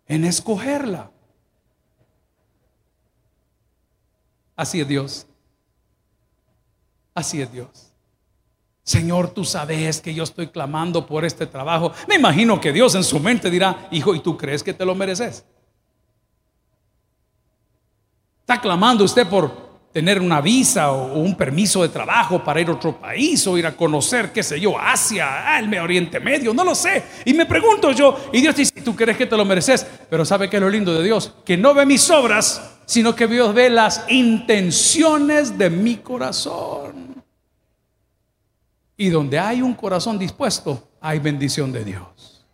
En 0.07 0.25
escogerla. 0.25 1.11
Así 4.57 4.81
es 4.81 4.89
Dios. 4.89 5.28
Así 7.19 7.43
es 7.43 7.51
Dios. 7.51 7.69
Señor, 8.85 9.31
tú 9.31 9.45
sabes 9.45 10.01
que 10.01 10.15
yo 10.15 10.23
estoy 10.23 10.47
clamando 10.47 11.05
por 11.05 11.25
este 11.25 11.47
trabajo. 11.47 11.91
Me 12.07 12.15
imagino 12.15 12.61
que 12.61 12.73
Dios 12.73 12.95
en 12.95 13.03
su 13.03 13.19
mente 13.19 13.51
dirá, 13.51 13.89
hijo, 13.91 14.15
¿y 14.15 14.21
tú 14.21 14.37
crees 14.37 14.63
que 14.63 14.73
te 14.73 14.85
lo 14.85 14.95
mereces? 14.95 15.45
Está 18.39 18.61
clamando 18.61 19.03
usted 19.03 19.27
por 19.27 19.51
tener 19.93 20.21
una 20.21 20.41
visa 20.41 20.93
o 20.93 21.19
un 21.19 21.37
permiso 21.37 21.83
de 21.83 21.89
trabajo 21.89 22.45
para 22.45 22.61
ir 22.61 22.69
a 22.69 22.75
otro 22.75 23.01
país 23.01 23.45
o 23.49 23.59
ir 23.59 23.67
a 23.67 23.77
conocer, 23.77 24.31
qué 24.31 24.45
sé 24.45 24.61
yo, 24.61 24.79
Asia, 24.79 25.59
el 25.59 25.77
Oriente 25.77 26.21
Medio, 26.21 26.55
no 26.55 26.63
lo 26.63 26.77
sé. 26.77 27.03
Y 27.25 27.35
me 27.35 27.47
pregunto 27.47 27.91
yo, 27.91 28.17
y 28.33 28.41
Dios 28.41 28.55
dice, 28.55 28.81
¿tú 28.81 28.95
crees 28.95 29.17
que 29.17 29.27
te 29.27 29.37
lo 29.37 29.45
mereces? 29.45 29.85
Pero 30.09 30.25
¿sabe 30.25 30.49
qué 30.49 30.59
es 30.59 30.63
lo 30.63 30.71
lindo 30.71 30.95
de 30.95 31.03
Dios? 31.03 31.35
Que 31.45 31.57
no 31.57 31.75
ve 31.75 31.85
mis 31.85 32.09
obras, 32.11 32.79
sino 32.87 33.15
que 33.17 33.27
Dios 33.27 33.53
ve 33.53 33.71
las 33.71 34.05
intenciones 34.09 35.59
de 35.59 35.69
mi 35.69 35.97
corazón. 35.97 37.08
Y 38.99 39.09
donde 39.11 39.39
hay 39.39 39.63
un 39.63 39.75
corazón 39.75 40.19
dispuesto, 40.19 40.89
hay 41.01 41.21
bendición 41.21 41.73
de 41.73 41.85
Dios. 41.85 42.45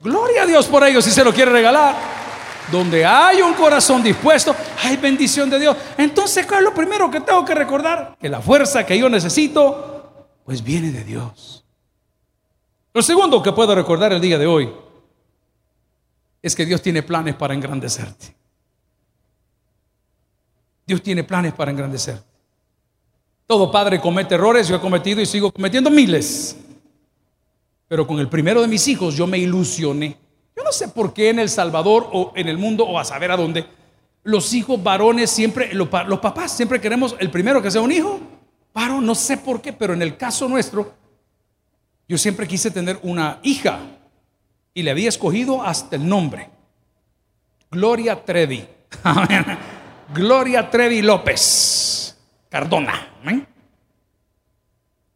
Gloria 0.00 0.42
a 0.42 0.46
Dios 0.46 0.66
por 0.66 0.82
ello 0.82 1.00
si 1.00 1.10
se 1.10 1.22
lo 1.22 1.32
quiere 1.32 1.52
regalar. 1.52 1.94
Donde 2.72 3.04
hay 3.04 3.42
un 3.42 3.52
corazón 3.52 4.02
dispuesto, 4.02 4.56
hay 4.82 4.96
bendición 4.96 5.50
de 5.50 5.60
Dios. 5.60 5.76
Entonces, 5.98 6.46
¿cuál 6.46 6.60
es 6.60 6.64
lo 6.64 6.74
primero 6.74 7.10
que 7.10 7.20
tengo 7.20 7.44
que 7.44 7.54
recordar? 7.54 8.16
Que 8.18 8.30
la 8.30 8.40
fuerza 8.40 8.86
que 8.86 8.98
yo 8.98 9.10
necesito, 9.10 10.30
pues 10.46 10.64
viene 10.64 10.90
de 10.90 11.04
Dios. 11.04 11.66
Lo 12.94 13.02
segundo 13.02 13.42
que 13.42 13.52
puedo 13.52 13.74
recordar 13.74 14.14
el 14.14 14.22
día 14.22 14.38
de 14.38 14.46
hoy 14.46 14.72
es 16.40 16.54
que 16.56 16.64
Dios 16.64 16.80
tiene 16.80 17.02
planes 17.02 17.34
para 17.34 17.52
engrandecerte. 17.52 18.34
Dios 20.86 21.02
tiene 21.02 21.24
planes 21.24 21.52
para 21.52 21.70
engrandecerte. 21.70 22.33
Todo 23.46 23.70
padre 23.70 24.00
comete 24.00 24.34
errores, 24.34 24.68
yo 24.68 24.76
he 24.76 24.80
cometido 24.80 25.20
y 25.20 25.26
sigo 25.26 25.52
cometiendo 25.52 25.90
miles. 25.90 26.56
Pero 27.88 28.06
con 28.06 28.18
el 28.18 28.28
primero 28.28 28.62
de 28.62 28.68
mis 28.68 28.88
hijos 28.88 29.14
yo 29.14 29.26
me 29.26 29.38
ilusioné. 29.38 30.16
Yo 30.56 30.62
no 30.62 30.72
sé 30.72 30.88
por 30.88 31.12
qué 31.12 31.30
en 31.30 31.38
El 31.38 31.50
Salvador 31.50 32.08
o 32.12 32.32
en 32.34 32.48
el 32.48 32.56
mundo 32.56 32.84
o 32.84 32.98
a 32.98 33.04
saber 33.04 33.30
a 33.30 33.36
dónde, 33.36 33.66
los 34.22 34.54
hijos 34.54 34.82
varones 34.82 35.30
siempre, 35.30 35.74
los, 35.74 35.88
papás 35.88 36.52
siempre 36.56 36.80
queremos 36.80 37.14
el 37.18 37.30
primero 37.30 37.60
que 37.60 37.70
sea 37.70 37.82
un 37.82 37.92
hijo. 37.92 38.18
Paro, 38.72 39.00
no 39.00 39.14
sé 39.14 39.36
por 39.36 39.60
qué, 39.60 39.72
pero 39.72 39.92
en 39.92 40.02
el 40.02 40.16
caso 40.16 40.48
nuestro, 40.48 40.94
yo 42.08 42.16
siempre 42.16 42.48
quise 42.48 42.70
tener 42.70 42.98
una 43.02 43.38
hija 43.42 43.80
y 44.72 44.82
le 44.82 44.90
había 44.90 45.10
escogido 45.10 45.62
hasta 45.62 45.96
el 45.96 46.08
nombre. 46.08 46.48
Gloria 47.70 48.24
Trevi. 48.24 48.66
Gloria 50.14 50.70
Trevi 50.70 51.02
López. 51.02 51.93
Cardona. 52.54 53.08
¿eh? 53.26 53.44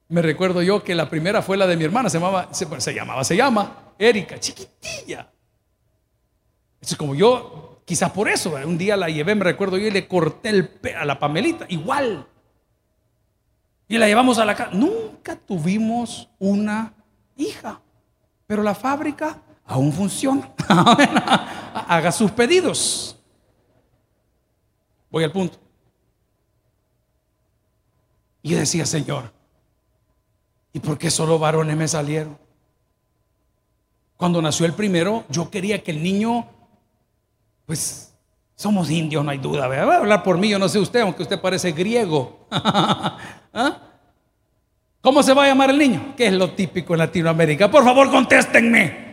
Me 0.09 0.22
recuerdo 0.22 0.61
yo 0.61 0.83
que 0.83 0.96
la 0.96 1.09
primera 1.09 1.40
fue 1.40 1.57
la 1.57 1.68
de 1.68 1.77
mi 1.77 1.85
hermana, 1.85 2.11
se 2.11 2.18
llamaba, 2.18 2.53
se, 2.53 2.92
llamaba, 2.92 3.22
se 3.22 3.37
llama 3.37 3.92
Erika, 3.96 4.40
chiquitilla. 4.40 5.31
Es 6.81 6.96
como 6.96 7.14
yo, 7.14 7.83
quizás 7.85 8.11
por 8.11 8.29
eso, 8.29 8.59
un 8.66 8.77
día 8.77 8.96
la 8.96 9.09
llevé, 9.09 9.37
me 9.37 9.44
recuerdo 9.44 9.79
yo, 9.79 9.87
y 9.87 9.92
le 9.92 10.09
corté 10.09 10.48
el 10.48 10.81
a 10.98 11.05
la 11.05 11.20
Pamelita, 11.20 11.64
igual. 11.68 12.27
Y 13.87 13.98
la 13.98 14.09
llevamos 14.09 14.38
a 14.38 14.44
la 14.44 14.57
casa. 14.57 14.70
Nunca 14.72 15.37
tuvimos 15.37 16.29
una 16.40 16.92
hija, 17.37 17.81
pero 18.48 18.64
la 18.64 18.74
fábrica 18.74 19.40
aún 19.64 19.92
funciona. 19.92 20.51
Haga 21.87 22.11
sus 22.11 22.33
pedidos. 22.33 23.16
Voy 25.09 25.22
al 25.22 25.31
punto. 25.31 25.67
Y 28.42 28.55
decía, 28.55 28.87
Señor, 28.87 29.33
¿y 30.72 30.81
por 30.81 30.98
qué 30.98 31.11
solo 31.11 31.38
varones 31.38 31.77
me 31.77 31.88
salieron? 31.88 32.38
Cuando 34.16 34.42
nació 34.42 34.66
el 34.66 34.72
primero, 34.72 35.24
yo 35.29 35.51
quería 35.51 35.83
que 35.83 35.92
el 35.92 36.03
niño, 36.03 36.46
pues 37.66 38.14
somos 38.57 38.90
indios, 38.90 39.24
no 39.24 39.31
hay 39.31 39.38
duda. 39.38 39.68
Voy 39.68 39.77
a 39.77 39.98
hablar 39.98 40.22
por 40.24 40.38
mí, 40.38 40.48
yo 40.48 40.59
no 40.59 40.68
sé 40.68 40.81
usted, 40.81 41.01
aunque 41.01 41.22
usted 41.22 41.40
parece 41.40 41.70
griego. 41.72 42.46
¿Ah? 42.51 43.79
¿Cómo 45.01 45.22
se 45.22 45.33
va 45.33 45.44
a 45.44 45.46
llamar 45.46 45.70
el 45.70 45.79
niño? 45.79 46.14
¿Qué 46.16 46.27
es 46.27 46.33
lo 46.33 46.51
típico 46.51 46.94
en 46.94 46.98
Latinoamérica? 46.98 47.70
Por 47.70 47.85
favor, 47.85 48.11
contéstenme. 48.11 49.09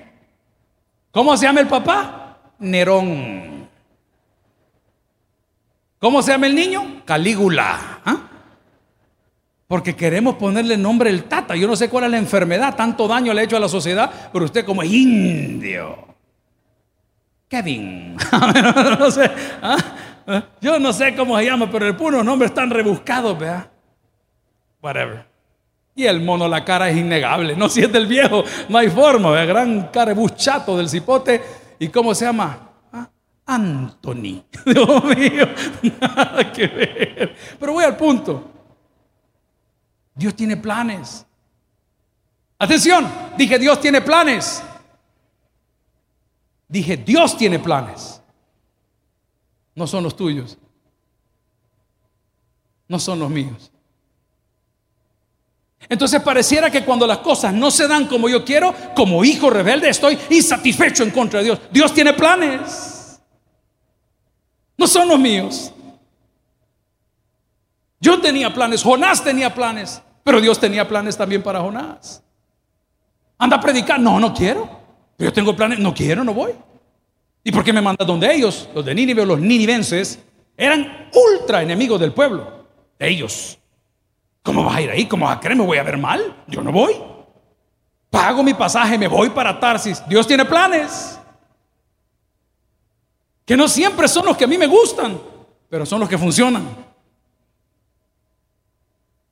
¿Cómo 1.12 1.38
se 1.38 1.46
llama 1.46 1.62
el 1.62 1.68
papá? 1.68 2.40
Nerón. 2.60 3.70
¿Cómo 6.00 6.22
se 6.22 6.32
llama 6.32 6.48
el 6.48 6.56
niño? 6.56 7.04
Calígula. 7.06 7.95
Porque 9.76 9.94
queremos 9.94 10.36
ponerle 10.36 10.78
nombre 10.78 11.10
el 11.10 11.26
tata. 11.26 11.54
Yo 11.54 11.68
no 11.68 11.76
sé 11.76 11.90
cuál 11.90 12.06
es 12.06 12.12
la 12.12 12.18
enfermedad, 12.18 12.78
tanto 12.78 13.10
daño 13.10 13.34
le 13.34 13.42
ha 13.42 13.44
hecho 13.44 13.58
a 13.58 13.60
la 13.60 13.68
sociedad, 13.68 14.10
pero 14.32 14.46
usted 14.46 14.64
como 14.64 14.82
indio. 14.84 15.98
Kevin. 17.50 18.16
¿ah? 18.32 19.78
Yo 20.62 20.80
no 20.80 20.94
sé 20.94 21.14
cómo 21.14 21.38
se 21.38 21.44
llama, 21.44 21.70
pero 21.70 21.88
el 21.88 21.98
puro 21.98 22.24
nombre 22.24 22.48
están 22.48 22.70
rebuscados, 22.70 23.38
vea. 23.38 23.70
Whatever. 24.82 25.26
Y 25.94 26.06
el 26.06 26.22
mono, 26.22 26.48
la 26.48 26.64
cara 26.64 26.90
es 26.90 26.96
innegable. 26.96 27.54
No 27.58 27.68
si 27.68 27.82
es 27.82 27.92
del 27.92 28.08
viejo, 28.08 28.46
no 28.70 28.78
hay 28.78 28.90
forma. 28.90 29.30
Vea, 29.32 29.44
gran 29.44 29.90
carebuchato 29.90 30.78
del 30.78 30.88
cipote. 30.88 31.42
¿Y 31.80 31.90
cómo 31.90 32.16
se 32.16 32.24
llama? 32.24 32.70
¿Ah? 32.94 33.10
Anthony. 33.46 34.42
Dios 34.66 35.04
mío, 35.04 35.50
nada 36.00 36.50
que 36.54 36.66
ver. 36.66 37.36
Pero 37.60 37.74
voy 37.74 37.84
al 37.84 37.98
punto. 37.98 38.55
Dios 40.16 40.36
tiene 40.36 40.58
planes. 40.58 41.26
Atención, 42.58 43.08
dije 43.38 43.60
Dios 43.60 43.80
tiene 43.82 44.02
planes. 44.02 44.64
Dije 46.68 46.98
Dios 46.98 47.38
tiene 47.38 47.60
planes. 47.60 48.22
No 49.76 49.86
son 49.86 50.04
los 50.04 50.16
tuyos. 50.16 50.58
No 52.88 52.98
son 52.98 53.20
los 53.20 53.30
míos. 53.30 53.72
Entonces 55.88 56.22
pareciera 56.22 56.72
que 56.72 56.84
cuando 56.84 57.06
las 57.06 57.20
cosas 57.20 57.54
no 57.54 57.70
se 57.70 57.88
dan 57.88 58.08
como 58.08 58.30
yo 58.30 58.44
quiero, 58.44 58.74
como 58.96 59.24
hijo 59.24 59.50
rebelde, 59.50 59.90
estoy 59.90 60.18
insatisfecho 60.30 61.04
en 61.04 61.12
contra 61.12 61.40
de 61.40 61.46
Dios. 61.46 61.60
Dios 61.72 61.94
tiene 61.94 62.14
planes. 62.14 63.20
No 64.78 64.88
son 64.88 65.08
los 65.10 65.20
míos. 65.20 65.72
Yo 68.06 68.22
tenía 68.22 68.54
planes, 68.54 68.84
Jonás 68.84 69.24
tenía 69.24 69.52
planes, 69.52 70.00
pero 70.24 70.40
Dios 70.40 70.60
tenía 70.60 70.88
planes 70.88 71.18
también 71.18 71.42
para 71.42 71.60
Jonás. 71.60 72.22
Anda 73.40 73.58
a 73.58 73.60
predicar, 73.60 74.00
no, 74.00 74.20
no 74.20 74.32
quiero. 74.32 74.70
Yo 75.18 75.34
tengo 75.34 75.56
planes, 75.56 75.80
no 75.80 75.92
quiero, 75.92 76.24
no 76.24 76.32
voy. 76.32 76.52
¿Y 77.44 77.52
por 77.52 77.64
qué 77.64 77.74
me 77.74 77.82
mandas 77.82 78.06
donde 78.06 78.32
ellos? 78.32 78.70
Los 78.76 78.86
de 78.86 78.94
Nínive, 78.94 79.26
los 79.26 79.40
ninivenses, 79.40 80.20
eran 80.56 81.10
ultra 81.16 81.64
enemigos 81.64 82.00
del 82.00 82.14
pueblo, 82.14 82.68
de 83.00 83.10
ellos. 83.10 83.58
¿Cómo 84.44 84.64
vas 84.64 84.76
a 84.76 84.82
ir 84.82 84.92
ahí? 84.92 85.08
¿Cómo 85.08 85.26
vas 85.26 85.38
a 85.38 85.40
creer? 85.40 85.58
¿Me 85.58 85.66
voy 85.66 85.80
a 85.80 85.84
ver 85.84 85.98
mal? 85.98 86.44
Yo 86.46 86.62
no 86.62 86.72
voy. 86.72 86.94
Pago 88.12 88.44
mi 88.44 88.54
pasaje, 88.54 89.00
me 89.00 89.08
voy 89.08 89.32
para 89.32 89.60
Tarsis. 89.60 90.04
Dios 90.08 90.28
tiene 90.28 90.46
planes. 90.46 91.20
Que 93.44 93.58
no 93.58 93.68
siempre 93.68 94.08
son 94.08 94.28
los 94.28 94.38
que 94.38 94.44
a 94.44 94.48
mí 94.48 94.60
me 94.60 94.68
gustan, 94.68 95.20
pero 95.68 95.88
son 95.88 96.02
los 96.02 96.08
que 96.08 96.20
funcionan. 96.20 96.85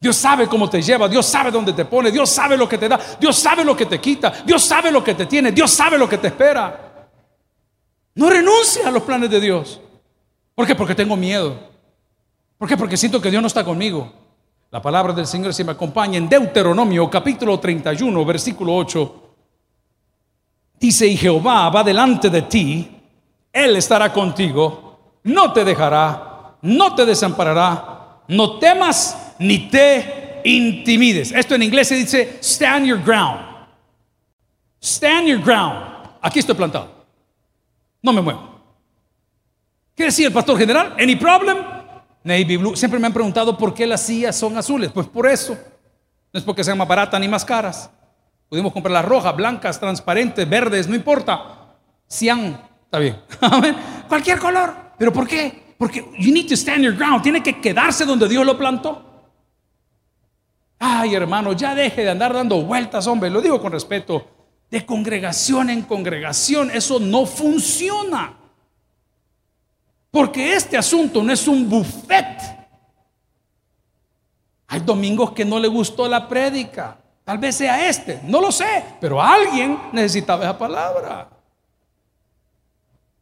Dios 0.03 0.17
sabe 0.17 0.47
cómo 0.47 0.69
te 0.69 0.81
lleva, 0.81 1.07
Dios 1.07 1.25
sabe 1.25 1.49
dónde 1.49 1.71
te 1.71 1.85
pone, 1.85 2.11
Dios 2.11 2.29
sabe 2.29 2.57
lo 2.57 2.67
que 2.67 2.77
te 2.77 2.89
da, 2.89 2.99
Dios 3.17 3.37
sabe 3.37 3.63
lo 3.63 3.73
que 3.73 3.85
te 3.85 4.01
quita, 4.01 4.33
Dios 4.45 4.61
sabe 4.61 4.91
lo 4.91 5.01
que 5.01 5.13
te 5.13 5.27
tiene, 5.27 5.53
Dios 5.53 5.71
sabe 5.71 5.97
lo 5.97 6.09
que 6.09 6.17
te 6.17 6.27
espera. 6.27 7.07
No 8.15 8.29
renuncie 8.29 8.83
a 8.83 8.91
los 8.91 9.03
planes 9.03 9.29
de 9.29 9.39
Dios. 9.39 9.79
¿Por 10.53 10.67
qué? 10.67 10.75
Porque 10.75 10.93
tengo 10.93 11.15
miedo. 11.15 11.57
¿Por 12.57 12.67
qué? 12.67 12.75
Porque 12.75 12.97
siento 12.97 13.21
que 13.21 13.31
Dios 13.31 13.41
no 13.41 13.47
está 13.47 13.63
conmigo. 13.63 14.11
La 14.71 14.81
palabra 14.81 15.13
del 15.13 15.25
Señor 15.25 15.53
se 15.53 15.63
me 15.63 15.71
acompaña 15.71 16.17
en 16.17 16.27
Deuteronomio 16.27 17.09
capítulo 17.09 17.57
31, 17.57 18.25
versículo 18.25 18.75
8. 18.75 19.23
Dice, 20.81 21.07
y 21.07 21.15
Jehová 21.15 21.69
va 21.69 21.81
delante 21.81 22.29
de 22.29 22.41
ti, 22.41 23.01
Él 23.53 23.77
estará 23.77 24.11
contigo, 24.11 25.13
no 25.23 25.53
te 25.53 25.63
dejará, 25.63 26.57
no 26.61 26.93
te 26.93 27.05
desamparará, 27.05 28.19
no 28.27 28.59
temas 28.59 29.22
ni 29.43 29.69
te 29.69 30.41
intimides. 30.43 31.31
Esto 31.31 31.55
en 31.55 31.63
inglés 31.63 31.87
se 31.87 31.95
dice 31.95 32.39
stand 32.41 32.85
your 32.85 33.01
ground. 33.03 33.39
Stand 34.81 35.27
your 35.27 35.41
ground. 35.41 36.09
Aquí 36.21 36.39
estoy 36.39 36.55
plantado. 36.55 37.05
No 38.01 38.11
me 38.11 38.21
muevo. 38.21 38.53
¿Qué 39.95 40.05
decía 40.05 40.27
el 40.27 40.33
pastor 40.33 40.57
general? 40.57 40.95
Any 40.99 41.15
problem? 41.15 41.57
Navy 42.23 42.57
blue. 42.57 42.75
Siempre 42.75 42.99
me 42.99 43.07
han 43.07 43.13
preguntado 43.13 43.57
por 43.57 43.73
qué 43.73 43.85
las 43.85 44.01
sillas 44.01 44.35
son 44.35 44.57
azules. 44.57 44.91
Pues 44.91 45.07
por 45.07 45.27
eso. 45.27 45.57
No 46.31 46.39
es 46.39 46.43
porque 46.43 46.63
sean 46.63 46.77
más 46.77 46.87
baratas 46.87 47.19
ni 47.19 47.27
más 47.27 47.45
caras. 47.45 47.89
Pudimos 48.49 48.73
comprar 48.73 48.93
las 48.93 49.05
rojas, 49.05 49.35
blancas, 49.35 49.79
transparentes, 49.79 50.47
verdes, 50.49 50.87
no 50.87 50.95
importa. 50.95 51.75
Cian, 52.07 52.59
está 52.85 52.99
bien. 52.99 53.19
Cualquier 54.07 54.39
color. 54.39 54.73
¿Pero 54.97 55.13
por 55.13 55.27
qué? 55.27 55.75
Porque 55.77 56.05
you 56.19 56.33
need 56.33 56.47
to 56.47 56.55
stand 56.55 56.83
your 56.83 56.95
ground. 56.95 57.21
Tiene 57.21 57.41
que 57.41 57.59
quedarse 57.59 58.05
donde 58.05 58.27
Dios 58.27 58.45
lo 58.45 58.57
plantó. 58.57 59.02
Ay, 60.85 61.15
hermano, 61.15 61.53
ya 61.53 61.73
deje 61.73 62.03
de 62.03 62.09
andar 62.09 62.33
dando 62.33 62.61
vueltas, 62.61 63.07
hombre. 63.07 63.29
Lo 63.29 63.39
digo 63.39 63.61
con 63.61 63.71
respeto. 63.71 64.27
De 64.69 64.85
congregación 64.85 65.69
en 65.69 65.83
congregación, 65.83 66.69
eso 66.71 66.99
no 66.99 67.25
funciona. 67.25 68.33
Porque 70.11 70.55
este 70.55 70.75
asunto 70.77 71.23
no 71.23 71.31
es 71.31 71.47
un 71.47 71.69
buffet. 71.69 72.37
Hay 74.67 74.81
domingos 74.81 75.31
que 75.31 75.45
no 75.45 75.57
le 75.57 75.69
gustó 75.69 76.05
la 76.09 76.27
prédica. 76.27 76.97
Tal 77.23 77.37
vez 77.37 77.55
sea 77.55 77.87
este, 77.87 78.19
no 78.25 78.41
lo 78.41 78.51
sé, 78.51 78.83
pero 78.99 79.21
alguien 79.21 79.79
necesitaba 79.93 80.43
esa 80.43 80.57
palabra. 80.57 81.29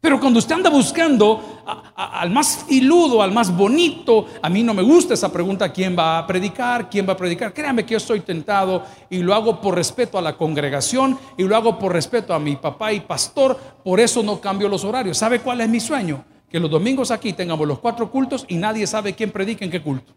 Pero 0.01 0.19
cuando 0.19 0.39
usted 0.39 0.55
anda 0.55 0.71
buscando 0.71 1.61
al 1.95 2.31
más 2.31 2.65
filudo, 2.67 3.21
al 3.21 3.31
más 3.31 3.55
bonito, 3.55 4.25
a 4.41 4.49
mí 4.49 4.63
no 4.63 4.73
me 4.73 4.81
gusta 4.81 5.13
esa 5.13 5.31
pregunta, 5.31 5.71
¿quién 5.71 5.95
va 5.95 6.17
a 6.17 6.25
predicar? 6.25 6.89
¿Quién 6.89 7.07
va 7.07 7.13
a 7.13 7.17
predicar? 7.17 7.53
Créame 7.53 7.85
que 7.85 7.91
yo 7.91 7.97
estoy 7.97 8.21
tentado 8.21 8.83
y 9.11 9.19
lo 9.19 9.35
hago 9.35 9.61
por 9.61 9.75
respeto 9.75 10.17
a 10.17 10.21
la 10.23 10.35
congregación 10.35 11.19
y 11.37 11.43
lo 11.43 11.55
hago 11.55 11.77
por 11.77 11.93
respeto 11.93 12.33
a 12.33 12.39
mi 12.39 12.55
papá 12.55 12.91
y 12.91 13.01
pastor, 13.01 13.55
por 13.83 13.99
eso 13.99 14.23
no 14.23 14.41
cambio 14.41 14.67
los 14.67 14.83
horarios. 14.83 15.19
¿Sabe 15.19 15.39
cuál 15.39 15.61
es 15.61 15.69
mi 15.69 15.79
sueño? 15.79 16.25
Que 16.49 16.59
los 16.59 16.71
domingos 16.71 17.11
aquí 17.11 17.33
tengamos 17.33 17.67
los 17.67 17.77
cuatro 17.77 18.09
cultos 18.09 18.43
y 18.47 18.55
nadie 18.55 18.87
sabe 18.87 19.13
quién 19.13 19.29
predica 19.29 19.63
en 19.63 19.69
qué 19.69 19.83
culto. 19.83 20.13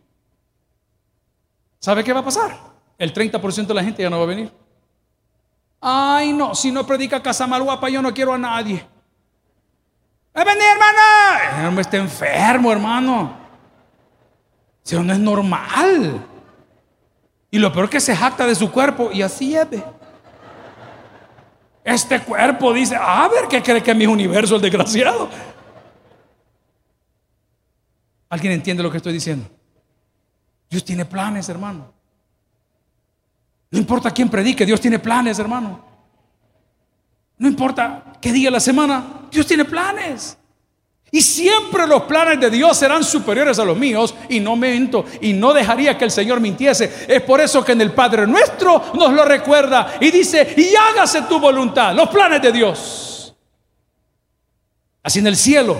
¿Sabe 1.78 2.02
qué 2.02 2.14
va 2.14 2.20
a 2.20 2.24
pasar? 2.24 2.58
El 2.96 3.12
30% 3.12 3.66
de 3.66 3.74
la 3.74 3.84
gente 3.84 4.02
ya 4.02 4.08
no 4.08 4.16
va 4.16 4.24
a 4.24 4.28
venir. 4.28 4.50
Ay, 5.78 6.32
no, 6.32 6.54
si 6.54 6.72
no 6.72 6.86
predica 6.86 7.22
Casa 7.22 7.46
Malguapa, 7.46 7.90
yo 7.90 8.00
no 8.00 8.14
quiero 8.14 8.32
a 8.32 8.38
nadie. 8.38 8.93
¡A 10.34 10.44
venir, 10.44 10.64
hermana! 10.72 11.60
El 11.60 11.66
hombre 11.66 11.82
está 11.82 11.96
enfermo, 11.96 12.72
hermano. 12.72 13.36
Si 14.82 14.96
no 14.98 15.12
es 15.12 15.18
normal. 15.18 16.26
Y 17.50 17.58
lo 17.58 17.72
peor 17.72 17.88
que 17.88 18.00
se 18.00 18.16
jacta 18.16 18.46
de 18.46 18.54
su 18.56 18.70
cuerpo 18.70 19.10
y 19.12 19.22
así 19.22 19.56
es. 19.56 19.68
Este 21.84 22.20
cuerpo 22.20 22.72
dice, 22.72 22.96
a 22.96 23.28
ver, 23.28 23.46
¿qué 23.48 23.62
cree 23.62 23.82
que 23.82 23.92
es 23.92 23.96
mi 23.96 24.06
universo 24.06 24.56
el 24.56 24.62
desgraciado? 24.62 25.28
¿Alguien 28.28 28.54
entiende 28.54 28.82
lo 28.82 28.90
que 28.90 28.96
estoy 28.96 29.12
diciendo? 29.12 29.48
Dios 30.68 30.84
tiene 30.84 31.04
planes, 31.04 31.48
hermano. 31.48 31.92
No 33.70 33.78
importa 33.78 34.10
quién 34.10 34.28
predique, 34.28 34.66
Dios 34.66 34.80
tiene 34.80 34.98
planes, 34.98 35.38
hermano. 35.38 35.93
No 37.38 37.48
importa 37.48 38.14
qué 38.20 38.32
día 38.32 38.48
de 38.48 38.52
la 38.52 38.60
semana, 38.60 39.22
Dios 39.30 39.46
tiene 39.46 39.64
planes. 39.64 40.38
Y 41.10 41.22
siempre 41.22 41.86
los 41.86 42.02
planes 42.02 42.40
de 42.40 42.50
Dios 42.50 42.76
serán 42.76 43.04
superiores 43.04 43.58
a 43.60 43.64
los 43.64 43.76
míos 43.78 44.14
y 44.28 44.40
no 44.40 44.56
miento 44.56 45.04
y 45.20 45.32
no 45.32 45.52
dejaría 45.52 45.96
que 45.96 46.04
el 46.04 46.10
Señor 46.10 46.40
mintiese. 46.40 47.06
Es 47.06 47.22
por 47.22 47.40
eso 47.40 47.64
que 47.64 47.70
en 47.70 47.80
el 47.80 47.92
Padre 47.92 48.26
nuestro 48.26 48.92
nos 48.94 49.12
lo 49.12 49.24
recuerda 49.24 49.94
y 50.00 50.10
dice, 50.10 50.54
y 50.56 50.74
hágase 50.74 51.22
tu 51.22 51.38
voluntad, 51.38 51.94
los 51.94 52.08
planes 52.08 52.42
de 52.42 52.50
Dios. 52.50 53.34
Así 55.04 55.20
en 55.20 55.28
el 55.28 55.36
cielo. 55.36 55.76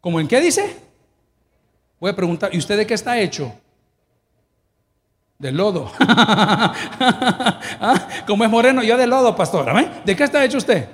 ¿Cómo 0.00 0.20
en 0.20 0.28
qué 0.28 0.40
dice? 0.40 0.76
Voy 1.98 2.10
a 2.10 2.16
preguntar, 2.16 2.54
¿y 2.54 2.58
usted 2.58 2.76
de 2.76 2.86
qué 2.86 2.94
está 2.94 3.18
hecho? 3.18 3.52
De 5.42 5.50
lodo. 5.50 5.90
¿Ah? 5.98 6.72
Como 8.28 8.44
es 8.44 8.50
moreno, 8.50 8.84
yo 8.84 8.96
de 8.96 9.08
lodo, 9.08 9.34
pastor. 9.34 9.74
¿De 10.04 10.14
qué 10.14 10.22
está 10.22 10.44
hecho 10.44 10.58
usted? 10.58 10.88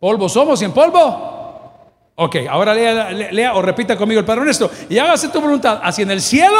¿Polvo 0.00 0.28
somos 0.28 0.60
y 0.62 0.64
en 0.64 0.72
polvo? 0.72 2.10
Ok, 2.16 2.38
ahora 2.50 2.74
lea, 2.74 3.54
o 3.54 3.62
repita 3.62 3.96
conmigo 3.96 4.18
el 4.18 4.26
Padre 4.26 4.40
Honesto. 4.40 4.68
Y 4.88 4.98
hágase 4.98 5.28
tu 5.28 5.40
voluntad, 5.40 5.78
así 5.80 6.02
en 6.02 6.10
el 6.10 6.20
cielo. 6.20 6.56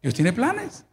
Dios 0.00 0.14
tiene 0.14 0.32
planes. 0.32 0.86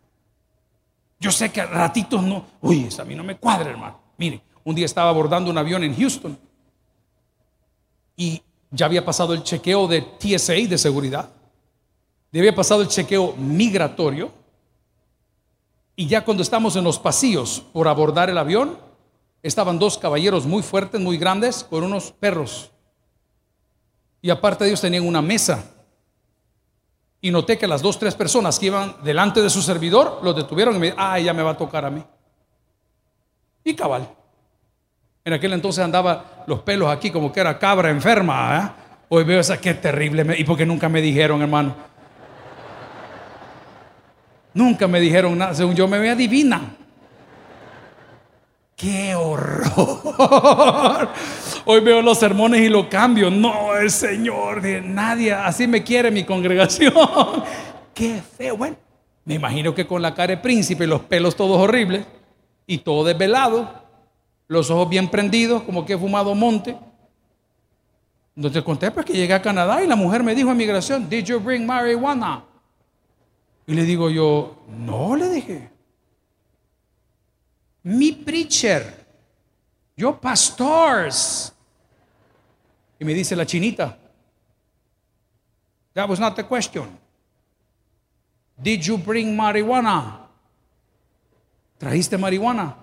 Yo 1.21 1.31
sé 1.31 1.49
que 1.49 1.61
a 1.61 1.67
ratitos 1.67 2.21
no. 2.21 2.47
Uy, 2.59 2.89
a 2.99 3.05
mí 3.05 3.15
no 3.15 3.23
me 3.23 3.37
cuadra, 3.37 3.69
hermano. 3.69 3.97
Mire, 4.17 4.41
un 4.65 4.75
día 4.75 4.87
estaba 4.87 5.09
abordando 5.09 5.49
un 5.49 5.57
avión 5.57 5.85
en 5.85 5.95
Houston 5.95 6.37
y 8.17 8.41
ya 8.71 8.87
había 8.87 9.05
pasado 9.05 9.33
el 9.33 9.43
chequeo 9.43 9.87
de 9.87 10.01
TSA 10.01 10.55
de 10.67 10.77
seguridad. 10.77 11.36
Había 12.33 12.53
pasado 12.53 12.81
el 12.81 12.87
chequeo 12.87 13.33
migratorio. 13.37 14.31
Y 15.95 16.07
ya 16.07 16.23
cuando 16.23 16.43
estamos 16.43 16.75
en 16.75 16.83
los 16.83 16.99
pasillos 16.99 17.63
por 17.73 17.87
abordar 17.87 18.29
el 18.29 18.37
avión, 18.37 18.77
estaban 19.41 19.79
dos 19.79 19.97
caballeros 19.97 20.45
muy 20.45 20.61
fuertes, 20.61 21.01
muy 21.01 21.17
grandes, 21.17 21.63
con 21.63 21.83
unos 21.83 22.11
perros. 22.11 22.71
Y 24.21 24.29
aparte 24.29 24.63
de 24.63 24.71
ellos 24.71 24.81
tenían 24.81 25.07
una 25.07 25.21
mesa. 25.21 25.63
Y 27.19 27.31
noté 27.31 27.57
que 27.57 27.67
las 27.67 27.81
dos, 27.81 27.97
tres 27.97 28.13
personas 28.13 28.59
que 28.59 28.67
iban 28.67 28.95
delante 29.03 29.41
de 29.41 29.49
su 29.49 29.61
servidor 29.61 30.19
los 30.21 30.35
detuvieron 30.35 30.75
y 30.75 30.79
me 30.79 30.85
dijeron, 30.87 31.05
ah, 31.05 31.19
ya 31.19 31.33
me 31.33 31.41
va 31.41 31.51
a 31.51 31.57
tocar 31.57 31.83
a 31.85 31.89
mí. 31.89 32.03
Y 33.63 33.73
cabal. 33.73 34.07
En 35.25 35.33
aquel 35.33 35.53
entonces 35.53 35.83
andaba 35.83 36.43
los 36.45 36.61
pelos 36.61 36.89
aquí 36.89 37.09
como 37.09 37.31
que 37.31 37.39
era 37.39 37.57
cabra 37.57 37.89
enferma. 37.89 38.57
¿eh? 38.57 38.83
Hoy 39.09 39.23
veo 39.23 39.39
esa 39.39 39.59
que 39.59 39.73
terrible. 39.73 40.35
¿Y 40.37 40.43
porque 40.43 40.65
nunca 40.65 40.87
me 40.87 41.01
dijeron, 41.01 41.41
hermano? 41.41 41.75
Nunca 44.57 44.87
me 44.87 44.99
dijeron 44.99 45.37
nada. 45.37 45.53
Según 45.53 45.75
yo 45.75 45.87
me 45.87 45.99
veía 45.99 46.15
divina. 46.15 46.75
¡Qué 48.75 49.13
horror! 49.13 51.09
Hoy 51.65 51.79
veo 51.81 52.01
los 52.01 52.17
sermones 52.17 52.61
y 52.61 52.69
lo 52.69 52.89
cambio. 52.89 53.29
No, 53.29 53.75
el 53.77 53.91
Señor, 53.91 54.63
nadie, 54.83 55.31
así 55.31 55.67
me 55.67 55.83
quiere 55.83 56.09
mi 56.09 56.23
congregación. 56.23 56.91
¡Qué 57.93 58.19
feo! 58.35 58.57
Bueno, 58.57 58.77
me 59.25 59.35
imagino 59.35 59.75
que 59.75 59.85
con 59.85 60.01
la 60.01 60.15
cara 60.15 60.35
de 60.35 60.37
príncipe 60.37 60.85
y 60.85 60.87
los 60.87 61.01
pelos 61.01 61.35
todos 61.35 61.59
horribles 61.59 62.07
y 62.65 62.79
todo 62.79 63.05
desvelado, 63.05 63.83
los 64.47 64.71
ojos 64.71 64.89
bien 64.89 65.07
prendidos, 65.07 65.61
como 65.63 65.85
que 65.85 65.93
he 65.93 65.97
fumado 65.99 66.33
monte. 66.33 66.75
Entonces 68.35 68.63
conté 68.63 68.89
pues 68.89 69.05
que 69.05 69.13
llegué 69.13 69.35
a 69.35 69.41
Canadá 69.41 69.83
y 69.83 69.87
la 69.87 69.95
mujer 69.95 70.23
me 70.23 70.33
dijo 70.33 70.49
en 70.49 70.57
migración, 70.57 71.07
¿Did 71.07 71.25
you 71.25 71.39
bring 71.39 71.63
marijuana? 71.63 72.43
Y 73.67 73.73
le 73.73 73.83
digo 73.83 74.09
yo, 74.09 74.63
no, 74.69 75.15
le 75.15 75.29
dije. 75.29 75.69
Mi 77.83 78.13
preacher, 78.13 79.05
yo 79.95 80.19
pastors. 80.19 81.53
Y 82.99 83.05
me 83.05 83.13
dice 83.13 83.35
la 83.35 83.45
chinita, 83.45 83.99
That 85.93 86.07
was 86.07 86.19
not 86.19 86.35
the 86.35 86.43
question. 86.43 86.95
Did 88.61 88.85
you 88.85 88.99
bring 88.99 89.35
marijuana? 89.35 90.27
¿Trajiste 91.79 92.19
marihuana? 92.19 92.75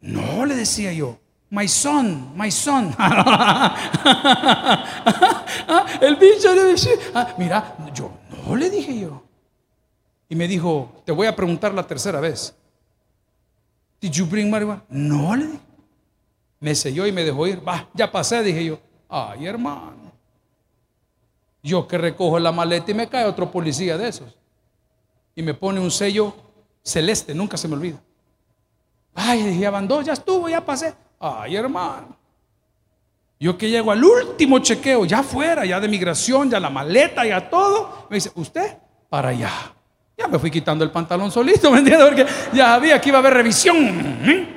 No, 0.00 0.46
le 0.46 0.54
decía 0.54 0.92
yo. 0.92 1.18
My 1.50 1.66
son, 1.66 2.36
my 2.36 2.48
son. 2.48 2.94
El 6.00 6.14
bicho 6.14 6.54
le 6.54 6.62
decía, 6.62 6.92
ah, 7.12 7.34
mira, 7.36 7.74
yo 7.92 8.12
no 8.30 8.54
le 8.54 8.70
dije 8.70 9.00
yo. 9.00 9.29
Y 10.30 10.36
me 10.36 10.46
dijo, 10.46 11.02
te 11.04 11.10
voy 11.10 11.26
a 11.26 11.34
preguntar 11.34 11.74
la 11.74 11.84
tercera 11.84 12.20
vez. 12.20 12.54
Did 14.00 14.12
you 14.12 14.24
bring 14.24 14.48
marijuana? 14.48 14.82
No 14.88 15.34
le 15.34 15.46
dije. 15.46 15.60
Me 16.60 16.74
selló 16.74 17.04
y 17.04 17.10
me 17.10 17.24
dejó 17.24 17.48
ir. 17.48 17.66
Va, 17.66 17.88
ya 17.92 18.10
pasé, 18.10 18.40
dije 18.42 18.64
yo. 18.64 18.78
Ay, 19.08 19.46
hermano. 19.46 20.12
Yo 21.62 21.86
que 21.88 21.98
recojo 21.98 22.38
la 22.38 22.52
maleta 22.52 22.92
y 22.92 22.94
me 22.94 23.08
cae 23.08 23.24
otro 23.24 23.50
policía 23.50 23.98
de 23.98 24.08
esos. 24.08 24.38
Y 25.34 25.42
me 25.42 25.52
pone 25.52 25.80
un 25.80 25.90
sello 25.90 26.32
celeste, 26.82 27.34
nunca 27.34 27.56
se 27.56 27.66
me 27.66 27.74
olvida. 27.74 28.00
Ay, 29.14 29.42
dije, 29.42 29.66
abandonó, 29.66 30.02
ya 30.02 30.12
estuvo, 30.12 30.48
ya 30.48 30.64
pasé. 30.64 30.94
Ay, 31.18 31.56
hermano. 31.56 32.16
Yo 33.40 33.58
que 33.58 33.68
llego 33.68 33.90
al 33.90 34.04
último 34.04 34.60
chequeo, 34.60 35.06
ya 35.06 35.24
fuera, 35.24 35.64
ya 35.64 35.80
de 35.80 35.88
migración, 35.88 36.48
ya 36.48 36.60
la 36.60 36.70
maleta, 36.70 37.26
ya 37.26 37.50
todo. 37.50 38.06
Me 38.08 38.16
dice, 38.16 38.30
¿usted? 38.36 38.78
Para 39.08 39.30
allá. 39.30 39.74
Ya 40.20 40.28
me 40.28 40.38
fui 40.38 40.50
quitando 40.50 40.84
el 40.84 40.90
pantalón 40.90 41.30
solito, 41.30 41.70
¿me 41.70 41.78
entiendes? 41.78 42.06
Porque 42.06 42.26
ya 42.52 42.74
había 42.74 43.00
que 43.00 43.08
iba 43.08 43.16
a 43.16 43.20
haber 43.20 43.32
revisión. 43.32 43.76
¿eh? 44.28 44.48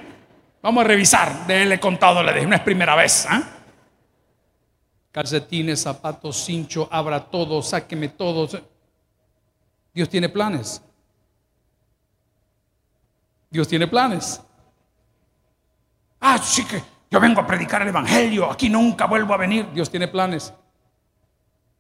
Vamos 0.62 0.84
a 0.84 0.88
revisar. 0.88 1.47
De 1.47 1.63
él 1.63 1.71
he 1.71 1.80
contado, 1.80 2.21
le 2.21 2.34
dije, 2.34 2.45
no 2.45 2.54
es 2.54 2.62
primera 2.62 2.97
vez. 2.97 3.26
¿eh? 3.32 3.41
Calcetines, 5.10 5.82
zapatos, 5.82 6.43
cincho, 6.43 6.89
abra 6.91 7.21
todo, 7.21 7.62
sáqueme 7.62 8.10
todo. 8.10 8.49
Dios 9.93 10.10
tiene 10.10 10.28
planes. 10.28 10.82
Dios 13.49 13.65
tiene 13.65 13.88
planes. 13.88 14.41
Ah, 16.19 16.39
sí 16.39 16.65
que 16.65 16.84
yo 17.10 17.21
vengo 17.21 17.39
a 17.39 17.47
predicar 17.47 17.84
el 17.84 17.88
Evangelio, 17.88 18.52
aquí 18.52 18.69
nunca 18.69 19.06
vuelvo 19.06 19.34
a 19.34 19.38
venir. 19.38 19.69
Dios 19.73 19.89
tiene 19.89 20.10
planes. 20.10 20.54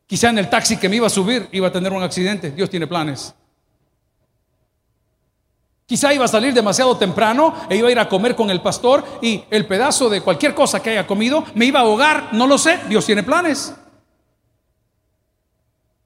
Quizá 0.07 0.29
en 0.29 0.37
el 0.37 0.49
taxi 0.49 0.77
que 0.77 0.87
me 0.87 0.95
iba 0.95 1.07
a 1.07 1.09
subir 1.09 1.49
iba 1.51 1.67
a 1.67 1.71
tener 1.71 1.91
un 1.91 2.01
accidente. 2.01 2.51
Dios 2.51 2.69
tiene 2.69 2.87
planes. 2.87 3.35
Quizá 5.93 6.11
iba 6.11 6.25
a 6.25 6.27
salir 6.27 6.55
demasiado 6.55 6.97
temprano 6.97 7.53
e 7.69 7.77
iba 7.77 7.87
a 7.87 7.91
ir 7.91 7.99
a 7.99 8.09
comer 8.09 8.35
con 8.35 8.49
el 8.49 8.61
pastor 8.61 9.03
y 9.21 9.43
el 9.51 9.67
pedazo 9.67 10.09
de 10.09 10.21
cualquier 10.21 10.55
cosa 10.55 10.81
que 10.81 10.89
haya 10.89 11.05
comido 11.05 11.45
me 11.53 11.65
iba 11.65 11.81
a 11.81 11.83
ahogar. 11.83 12.29
No 12.31 12.47
lo 12.47 12.57
sé. 12.57 12.79
Dios 12.89 13.05
tiene 13.05 13.21
planes. 13.21 13.75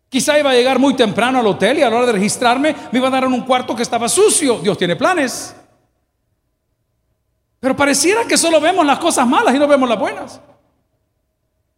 Quizá 0.10 0.38
iba 0.38 0.50
a 0.50 0.54
llegar 0.54 0.78
muy 0.78 0.94
temprano 0.94 1.40
al 1.40 1.48
hotel 1.48 1.78
y 1.78 1.84
a 1.84 1.90
la 1.90 1.96
hora 1.96 2.08
de 2.08 2.12
registrarme 2.12 2.76
me 2.92 3.00
iba 3.00 3.08
a 3.08 3.12
dar 3.12 3.24
en 3.24 3.32
un 3.32 3.44
cuarto 3.44 3.78
que 3.78 3.84
estaba 3.84 4.10
sucio. 4.10 4.60
Dios 4.60 4.78
tiene 4.78 4.98
planes. 4.98 5.56
Pero 7.62 7.74
pareciera 7.74 8.26
que 8.26 8.38
solo 8.38 8.60
vemos 8.60 8.86
las 8.86 9.00
cosas 9.00 9.26
malas 9.26 9.56
y 9.56 9.58
no 9.58 9.70
vemos 9.70 9.88
las 9.88 10.00
buenas. 10.00 10.42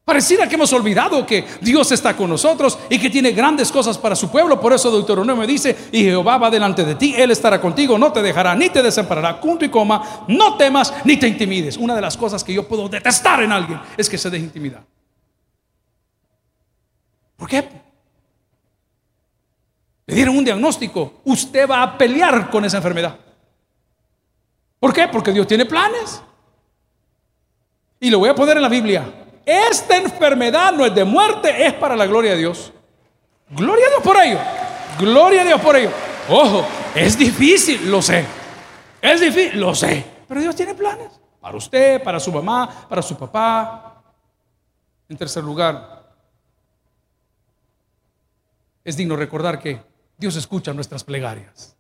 Pareciera 0.10 0.50
que 0.50 0.56
hemos 0.56 0.74
olvidado 0.74 1.24
que 1.24 1.46
Dios 1.62 1.92
está 1.92 2.18
con 2.18 2.32
nosotros 2.32 2.80
y 2.90 2.98
que 2.98 3.12
tiene 3.12 3.32
grandes 3.32 3.72
cosas 3.72 3.96
para 3.96 4.16
su 4.16 4.32
pueblo. 4.32 4.60
Por 4.60 4.74
eso 4.74 4.90
Deuteronomio 4.90 5.46
dice, 5.46 5.78
y 5.92 6.02
Jehová 6.02 6.40
va 6.40 6.50
delante 6.50 6.84
de 6.84 6.96
ti, 6.96 7.14
Él 7.16 7.30
estará 7.30 7.62
contigo, 7.62 7.96
no 7.96 8.12
te 8.12 8.24
dejará 8.24 8.56
ni 8.56 8.72
te 8.72 8.82
desamparará, 8.82 9.40
punto 9.40 9.66
y 9.66 9.70
coma, 9.70 10.26
no 10.28 10.58
temas 10.58 10.92
ni 11.06 11.18
te 11.18 11.28
intimides. 11.28 11.78
Una 11.78 11.94
de 11.94 12.02
las 12.02 12.18
cosas 12.18 12.44
que 12.44 12.52
yo 12.52 12.68
puedo 12.68 12.90
detestar 12.90 13.44
en 13.44 13.52
alguien 13.52 13.80
es 13.96 14.10
que 14.10 14.18
se 14.18 14.32
deje 14.32 14.46
intimidar. 14.46 14.84
¿Por 17.38 17.48
qué? 17.48 17.70
Le 20.08 20.16
dieron 20.16 20.36
un 20.36 20.44
diagnóstico, 20.44 21.22
usted 21.26 21.70
va 21.70 21.84
a 21.84 21.98
pelear 22.00 22.50
con 22.50 22.66
esa 22.66 22.78
enfermedad. 22.78 23.16
¿Por 24.80 24.92
qué? 24.92 25.08
Porque 25.08 25.32
Dios 25.32 25.46
tiene 25.46 25.68
planes. 25.68 26.20
Y 28.00 28.10
lo 28.10 28.18
voy 28.18 28.30
a 28.30 28.34
poner 28.34 28.58
en 28.58 28.64
la 28.64 28.70
Biblia. 28.70 29.28
Esta 29.50 29.98
enfermedad 29.98 30.72
no 30.74 30.86
es 30.86 30.94
de 30.94 31.04
muerte, 31.04 31.66
es 31.66 31.74
para 31.74 31.96
la 31.96 32.06
gloria 32.06 32.34
de 32.34 32.38
Dios. 32.38 32.72
Gloria 33.50 33.88
a 33.88 33.90
Dios 33.90 34.04
por 34.04 34.16
ello. 34.22 34.38
Gloria 35.00 35.42
a 35.42 35.46
Dios 35.46 35.60
por 35.60 35.76
ello. 35.76 35.90
Ojo, 36.30 36.64
es 36.94 37.18
difícil, 37.18 37.90
lo 37.90 38.00
sé. 38.00 38.24
Es 39.02 39.20
difícil, 39.20 39.60
lo 39.60 39.74
sé. 39.74 40.06
Pero 40.28 40.40
Dios 40.40 40.56
tiene 40.56 40.76
planes. 40.76 41.20
Para 41.42 41.58
usted, 41.58 42.04
para 42.04 42.20
su 42.20 42.32
mamá, 42.32 42.86
para 42.88 43.02
su 43.02 43.18
papá. 43.18 44.04
En 45.10 45.18
tercer 45.18 45.44
lugar, 45.44 46.14
es 48.84 48.96
digno 48.96 49.16
recordar 49.16 49.58
que 49.58 49.82
Dios 50.16 50.36
escucha 50.36 50.74
nuestras 50.74 51.04
plegarias. 51.04 51.76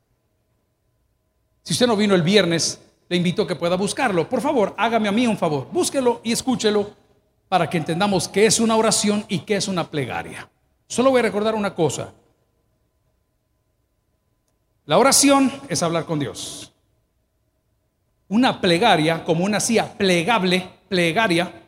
Si 1.61 1.73
usted 1.73 1.85
no 1.85 1.95
vino 1.95 2.15
el 2.15 2.23
viernes, 2.23 2.81
le 3.07 3.15
invito 3.15 3.43
a 3.43 3.47
que 3.47 3.55
pueda 3.55 3.75
buscarlo. 3.75 4.27
Por 4.27 4.41
favor, 4.41 4.73
hágame 4.75 5.07
a 5.07 5.11
mí 5.11 5.27
un 5.27 5.37
favor. 5.37 5.67
Búsquelo 5.71 6.19
y 6.23 6.31
escúchelo 6.31 6.97
para 7.49 7.69
que 7.69 7.77
entendamos 7.77 8.27
qué 8.27 8.45
es 8.45 8.59
una 8.59 8.75
oración 8.75 9.25
y 9.27 9.39
qué 9.39 9.55
es 9.55 9.67
una 9.67 9.89
plegaria. 9.89 10.47
Solo 10.87 11.09
voy 11.09 11.19
a 11.19 11.23
recordar 11.23 11.55
una 11.55 11.73
cosa. 11.73 12.13
La 14.85 14.97
oración 14.97 15.51
es 15.67 15.83
hablar 15.83 16.05
con 16.05 16.19
Dios. 16.19 16.71
Una 18.27 18.61
plegaria, 18.61 19.23
como 19.25 19.43
una 19.43 19.59
silla 19.59 19.91
plegable, 19.97 20.69
plegaria, 20.87 21.67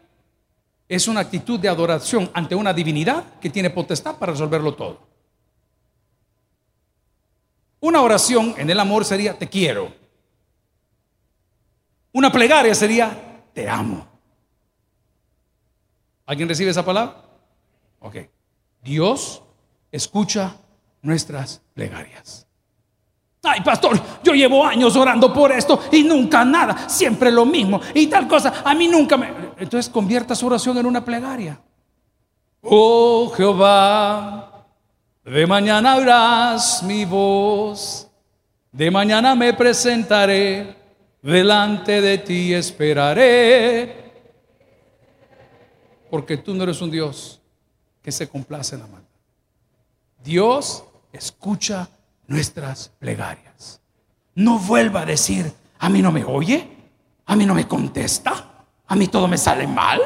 es 0.88 1.08
una 1.08 1.22
actitud 1.22 1.60
de 1.60 1.70
adoración 1.70 2.30
ante 2.34 2.54
una 2.54 2.74
divinidad 2.74 3.40
que 3.40 3.50
tiene 3.50 3.72
potestad 3.72 4.18
para 4.18 4.34
resolverlo 4.34 4.76
todo. 4.76 5.00
Una 7.80 8.02
oración 8.02 8.54
en 8.58 8.70
el 8.70 8.80
amor 8.80 9.04
sería 9.04 9.38
te 9.38 9.50
quiero. 9.50 9.92
Una 12.12 12.32
plegaria 12.32 12.76
sería, 12.76 13.46
te 13.54 13.68
amo. 13.68 14.11
¿Alguien 16.32 16.48
recibe 16.48 16.72
esa 16.72 16.86
palabra? 16.86 17.26
Ok. 18.00 18.16
Dios 18.82 19.44
escucha 19.92 20.56
nuestras 21.02 21.62
plegarias. 21.74 22.48
Ay, 23.44 23.60
pastor, 23.60 24.00
yo 24.24 24.32
llevo 24.32 24.66
años 24.66 24.96
orando 24.96 25.34
por 25.34 25.52
esto 25.52 25.78
y 25.92 26.04
nunca 26.04 26.46
nada, 26.46 26.88
siempre 26.88 27.34
lo 27.34 27.46
mismo 27.46 27.82
y 27.94 28.08
tal 28.08 28.30
cosa. 28.30 28.64
A 28.64 28.74
mí 28.74 28.88
nunca 28.88 29.18
me... 29.18 29.28
Entonces 29.58 29.90
convierta 29.90 30.34
su 30.34 30.48
oración 30.48 30.78
en 30.78 30.86
una 30.86 31.04
plegaria. 31.04 31.60
Oh 32.62 33.30
Jehová, 33.36 34.68
de 35.26 35.46
mañana 35.46 35.98
oirás 35.98 36.82
mi 36.84 37.04
voz, 37.04 38.10
de 38.72 38.90
mañana 38.90 39.36
me 39.36 39.54
presentaré 39.54 40.78
delante 41.22 42.00
de 42.00 42.20
ti 42.20 42.54
esperaré, 42.54 44.01
porque 46.12 46.36
tú 46.36 46.54
no 46.54 46.64
eres 46.64 46.82
un 46.82 46.92
Dios 46.92 47.40
que 48.04 48.12
se 48.12 48.28
complace 48.28 48.76
en 48.76 48.82
la 48.82 48.88
maldad. 48.88 49.08
Dios 50.22 50.84
escucha 51.14 51.88
nuestras 52.28 52.92
plegarias. 53.00 53.80
No 54.36 54.60
vuelva 54.60 55.02
a 55.02 55.06
decir, 55.06 55.52
a 55.80 55.90
mí 55.90 56.02
no 56.02 56.12
me 56.12 56.26
oye, 56.26 56.68
a 57.26 57.36
mí 57.38 57.46
no 57.46 57.56
me 57.56 57.66
contesta, 57.66 58.66
a 58.86 58.96
mí 58.98 59.08
todo 59.08 59.26
me 59.30 59.38
sale 59.38 59.66
mal, 59.66 60.02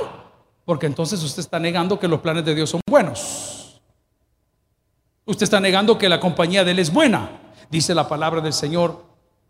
porque 0.63 0.85
entonces 0.85 1.23
usted 1.23 1.39
está 1.39 1.59
negando 1.59 1.99
que 1.99 2.07
los 2.07 2.21
planes 2.21 2.45
de 2.45 2.53
Dios 2.53 2.69
son 2.69 2.81
buenos. 2.87 3.81
Usted 5.25 5.43
está 5.43 5.59
negando 5.59 5.97
que 5.97 6.07
la 6.07 6.19
compañía 6.19 6.63
de 6.63 6.71
Él 6.71 6.79
es 6.79 6.93
buena. 6.93 7.31
Dice 7.71 7.95
la 7.95 8.07
palabra 8.07 8.41
del 8.41 8.53
Señor 8.53 9.03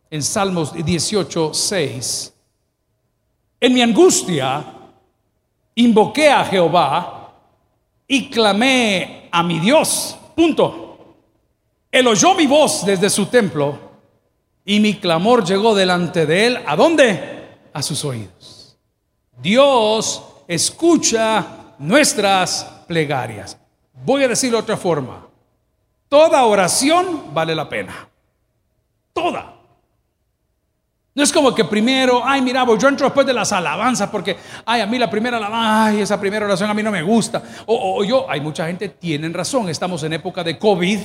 en 0.09 0.23
Salmos 0.23 0.73
18, 0.73 1.53
6. 1.53 2.33
En 3.59 3.73
mi 3.73 3.81
angustia 3.81 4.74
invoqué 5.75 6.29
a 6.29 6.45
Jehová 6.45 7.33
y 8.07 8.29
clamé 8.29 9.29
a 9.31 9.43
mi 9.43 9.59
Dios. 9.59 10.17
Punto. 10.35 11.15
Él 11.91 12.07
oyó 12.07 12.33
mi 12.35 12.47
voz 12.47 12.85
desde 12.85 13.09
su 13.09 13.27
templo 13.27 13.77
y 14.65 14.79
mi 14.79 14.95
clamor 14.95 15.45
llegó 15.45 15.75
delante 15.75 16.25
de 16.25 16.47
él. 16.47 16.59
¿A 16.65 16.75
dónde? 16.75 17.59
A 17.73 17.81
sus 17.81 18.03
oídos. 18.03 18.77
Dios 19.41 20.23
escucha 20.47 21.45
nuestras 21.77 22.63
plegarias. 22.87 23.57
Voy 24.03 24.23
a 24.23 24.27
decirlo 24.27 24.57
de 24.57 24.63
otra 24.63 24.77
forma. 24.77 25.27
Toda 26.09 26.45
oración 26.45 27.33
vale 27.33 27.55
la 27.55 27.67
pena. 27.67 28.07
Toda. 29.13 29.54
No 31.15 31.23
es 31.23 31.31
como 31.31 31.55
que 31.55 31.63
primero, 31.63 32.21
ay, 32.25 32.41
mira, 32.41 32.65
yo 32.77 32.89
entro 32.89 33.07
después 33.07 33.25
de 33.25 33.31
las 33.31 33.53
alabanzas 33.53 34.09
porque, 34.09 34.35
ay, 34.65 34.81
a 34.81 34.85
mí 34.85 34.99
la 34.99 35.09
primera 35.09 35.37
alabanza, 35.37 35.85
ay, 35.85 36.01
esa 36.01 36.19
primera 36.19 36.45
oración 36.45 36.69
a 36.69 36.73
mí 36.73 36.83
no 36.83 36.91
me 36.91 37.01
gusta. 37.01 37.41
O, 37.67 37.99
o 37.99 38.03
yo, 38.03 38.29
hay 38.29 38.41
mucha 38.41 38.67
gente, 38.67 38.89
tienen 38.89 39.33
razón, 39.33 39.69
estamos 39.69 40.03
en 40.03 40.11
época 40.11 40.43
de 40.43 40.59
COVID. 40.59 40.99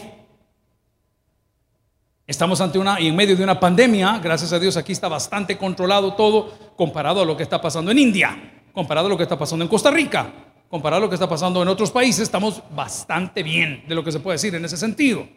Estamos 2.27 2.61
ante 2.61 2.77
una, 2.81 3.01
y 3.01 3.07
en 3.07 3.15
medio 3.15 3.37
de 3.37 3.45
una 3.45 3.61
pandemia, 3.61 4.19
gracias 4.19 4.53
a 4.53 4.59
Dios 4.59 4.77
aquí 4.77 4.91
está 4.91 5.07
bastante 5.07 5.57
controlado 5.57 6.15
todo 6.15 6.75
comparado 6.77 7.23
a 7.23 7.25
lo 7.25 7.37
que 7.37 7.45
está 7.45 7.61
pasando 7.61 7.93
en 7.93 7.99
India, 8.01 8.65
comparado 8.73 9.07
a 9.07 9.11
lo 9.11 9.17
que 9.17 9.23
está 9.23 9.39
pasando 9.39 9.65
en 9.65 9.69
Costa 9.69 9.93
Rica, 9.93 10.33
comparado 10.69 11.03
a 11.03 11.05
lo 11.05 11.09
que 11.09 11.15
está 11.15 11.29
pasando 11.29 11.63
en 11.63 11.69
otros 11.69 11.93
países, 11.93 12.23
estamos 12.23 12.63
bastante 12.75 13.45
bien 13.45 13.85
de 13.87 13.95
lo 13.95 14.03
que 14.03 14.11
se 14.11 14.19
puede 14.19 14.37
decir 14.37 14.55
en 14.57 14.65
ese 14.65 14.77
sentido. 14.77 15.29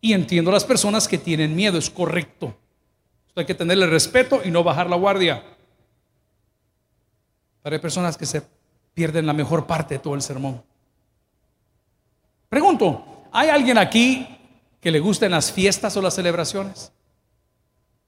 Y 0.00 0.12
entiendo 0.12 0.50
a 0.50 0.54
las 0.54 0.64
personas 0.64 1.06
que 1.06 1.18
tienen 1.18 1.54
miedo, 1.54 1.78
es 1.78 1.90
correcto. 1.90 2.56
hay 3.36 3.44
que 3.44 3.54
tenerle 3.54 3.86
respeto 3.86 4.40
y 4.44 4.50
no 4.50 4.62
bajar 4.62 4.88
la 4.88 4.96
guardia. 4.96 5.42
Pero 7.62 7.76
hay 7.76 7.80
personas 7.80 8.16
que 8.16 8.26
se 8.26 8.42
pierden 8.94 9.26
la 9.26 9.32
mejor 9.32 9.66
parte 9.66 9.94
de 9.94 10.00
todo 10.00 10.14
el 10.14 10.22
sermón. 10.22 10.62
Pregunto, 12.48 13.26
¿hay 13.32 13.48
alguien 13.48 13.78
aquí 13.78 14.26
que 14.80 14.90
le 14.90 15.00
gusten 15.00 15.30
las 15.30 15.52
fiestas 15.52 15.96
o 15.96 16.02
las 16.02 16.14
celebraciones? 16.14 16.92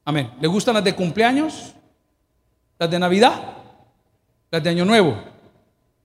Amén. 0.05 0.33
¿Le 0.41 0.49
gustan 0.49 0.75
las 0.75 0.85
de 0.85 0.95
cumpleaños? 0.95 1.75
¿Las 2.79 2.91
de 2.91 2.99
Navidad? 2.99 3.41
¿Las 4.51 4.63
de 4.63 4.71
Año 4.71 4.85
Nuevo? 4.85 5.17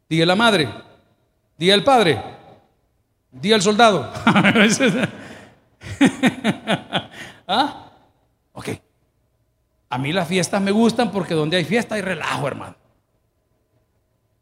Día 0.10 0.26
la 0.26 0.36
madre, 0.36 0.70
día 1.58 1.74
el 1.74 1.84
padre, 1.84 2.22
día 3.32 3.56
el 3.56 3.62
soldado. 3.62 4.10
¿Ah? 7.48 7.88
A 9.90 9.98
mí 9.98 10.12
las 10.12 10.28
fiestas 10.28 10.62
me 10.62 10.72
gustan 10.72 11.12
porque 11.12 11.34
donde 11.34 11.58
hay 11.58 11.64
fiesta 11.64 11.96
hay 11.96 12.02
relajo, 12.02 12.48
hermano. 12.48 12.76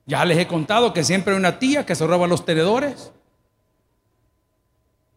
Ya 0.05 0.23
les 0.25 0.37
he 0.37 0.47
contado 0.47 0.93
que 0.93 1.03
siempre 1.03 1.33
hay 1.33 1.39
una 1.39 1.59
tía 1.59 1.85
que 1.85 1.95
se 1.95 2.05
roba 2.05 2.27
los 2.27 2.45
tenedores. 2.45 3.11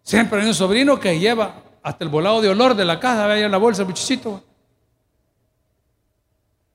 Siempre 0.02 0.40
hay 0.40 0.46
un 0.46 0.54
sobrino 0.54 0.98
que 0.98 1.18
lleva 1.18 1.62
hasta 1.82 2.04
el 2.04 2.10
volado 2.10 2.40
de 2.40 2.48
olor 2.48 2.74
de 2.74 2.84
la 2.84 2.98
casa, 3.00 3.26
vaya 3.26 3.46
en 3.46 3.52
la 3.52 3.58
bolsa, 3.58 3.84
muchachito. 3.84 4.42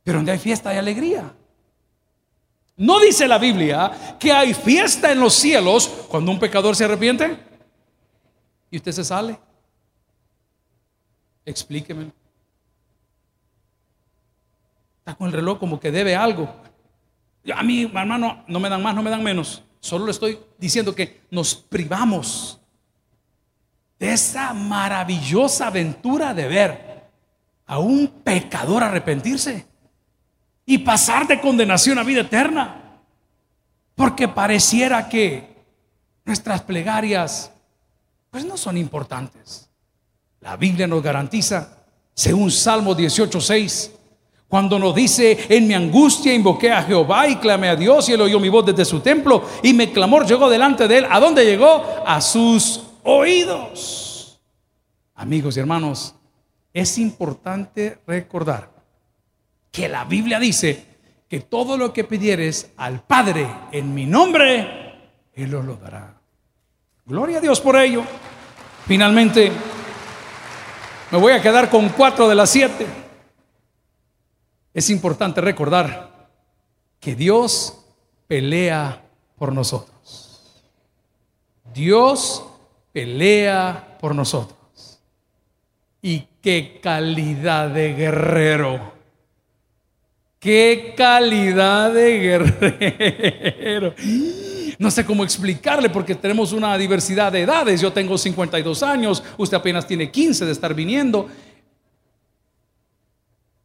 Pero 0.04 0.18
donde 0.18 0.32
hay 0.32 0.40
fiesta 0.40 0.70
hay 0.70 0.78
alegría. 0.78 1.32
No 2.76 3.00
dice 3.00 3.28
la 3.28 3.38
Biblia 3.38 4.18
que 4.20 4.32
hay 4.32 4.54
fiesta 4.54 5.12
en 5.12 5.20
los 5.20 5.34
cielos 5.34 5.88
cuando 6.10 6.32
un 6.32 6.40
pecador 6.40 6.76
se 6.76 6.86
arrepiente 6.86 7.38
y 8.74 8.78
usted 8.78 8.92
se 8.92 9.04
sale. 9.04 9.40
Explíqueme. 11.46 12.12
Está 14.98 15.14
con 15.14 15.28
el 15.28 15.34
reloj 15.34 15.60
como 15.60 15.80
que 15.80 15.92
debe 15.92 16.16
algo. 16.16 16.52
A 17.54 17.62
mí, 17.62 17.84
hermano, 17.84 18.44
no 18.48 18.60
me 18.60 18.70
dan 18.70 18.82
más, 18.82 18.96
no 18.96 19.04
me 19.04 19.12
dan 19.12 19.22
menos. 19.22 19.64
Solo 19.80 20.06
le 20.06 20.12
estoy 20.12 20.40
diciendo 20.58 20.96
que 20.96 21.22
nos 21.30 21.54
privamos 21.54 22.60
de 24.00 24.12
esa 24.12 24.56
maravillosa 24.56 25.68
aventura 25.68 26.34
de 26.34 26.48
ver 26.48 27.12
a 27.68 27.78
un 27.78 28.08
pecador 28.24 28.82
arrepentirse 28.82 29.68
y 30.66 30.80
pasar 30.80 31.28
de 31.28 31.40
condenación 31.40 32.00
a 32.00 32.04
vida 32.04 32.22
eterna. 32.22 33.02
Porque 33.94 34.28
pareciera 34.28 35.08
que 35.10 35.64
nuestras 36.26 36.64
plegarias 36.64 37.53
pues 38.34 38.46
no 38.46 38.58
son 38.58 38.78
importantes. 38.78 39.70
La 40.40 40.58
Biblia 40.58 40.88
nos 40.88 41.04
garantiza, 41.04 41.86
según 42.16 42.50
Salmo 42.50 42.96
18:6, 42.96 43.92
cuando 44.48 44.80
nos 44.80 44.96
dice, 44.96 45.46
en 45.50 45.68
mi 45.68 45.76
angustia 45.76 46.34
invoqué 46.34 46.72
a 46.72 46.82
Jehová 46.82 47.28
y 47.28 47.36
clamé 47.36 47.70
a 47.70 47.76
Dios 47.76 48.10
y 48.10 48.14
él 48.14 48.22
oyó 48.22 48.40
mi 48.40 48.50
voz 48.50 48.66
desde 48.66 48.86
su 48.86 49.02
templo 49.02 49.48
y 49.62 49.72
mi 49.74 49.86
clamor 49.86 50.26
llegó 50.26 50.50
delante 50.50 50.88
de 50.88 50.98
él. 50.98 51.06
¿A 51.12 51.20
dónde 51.20 51.46
llegó? 51.46 51.84
A 52.08 52.20
sus 52.22 52.82
oídos. 53.04 54.42
Amigos 55.14 55.56
y 55.56 55.60
hermanos, 55.60 56.16
es 56.74 56.98
importante 56.98 58.00
recordar 58.08 58.72
que 59.72 59.88
la 59.88 60.06
Biblia 60.06 60.40
dice 60.40 60.84
que 61.30 61.42
todo 61.42 61.78
lo 61.78 61.94
que 61.94 62.04
pidieres 62.04 62.72
al 62.78 63.04
Padre 63.04 63.48
en 63.72 63.94
mi 63.94 64.08
nombre, 64.08 65.12
Él 65.36 65.54
os 65.54 65.64
lo 65.64 65.76
dará. 65.76 66.23
Gloria 67.06 67.40
a 67.40 67.42
Dios 67.42 67.60
por 67.60 67.76
ello. 67.76 68.04
Finalmente, 68.86 69.52
me 71.12 71.18
voy 71.18 71.34
a 71.34 71.42
quedar 71.42 71.70
con 71.70 71.90
cuatro 71.90 72.30
de 72.30 72.36
las 72.36 72.50
siete. 72.50 72.88
Es 74.74 74.90
importante 74.90 75.42
recordar 75.42 76.30
que 77.00 77.16
Dios 77.16 77.78
pelea 78.28 79.02
por 79.38 79.52
nosotros. 79.52 80.62
Dios 81.74 82.44
pelea 82.94 83.98
por 84.00 84.16
nosotros. 84.16 84.58
Y 86.02 86.28
qué 86.42 86.80
calidad 86.82 87.70
de 87.70 87.94
guerrero. 87.94 88.94
Qué 90.40 90.94
calidad 90.96 91.94
de 91.94 92.20
guerrero. 92.20 93.94
No 94.80 94.92
sé 94.92 95.06
cómo 95.06 95.24
explicarle 95.24 95.90
porque 95.90 96.16
tenemos 96.16 96.52
una 96.52 96.78
diversidad 96.78 97.32
de 97.32 97.42
edades. 97.42 97.82
Yo 97.82 97.92
tengo 97.94 98.18
52 98.18 98.84
años, 98.84 99.24
usted 99.38 99.58
apenas 99.58 99.86
tiene 99.88 100.12
15 100.12 100.46
de 100.46 100.52
estar 100.52 100.74
viniendo. 100.74 101.28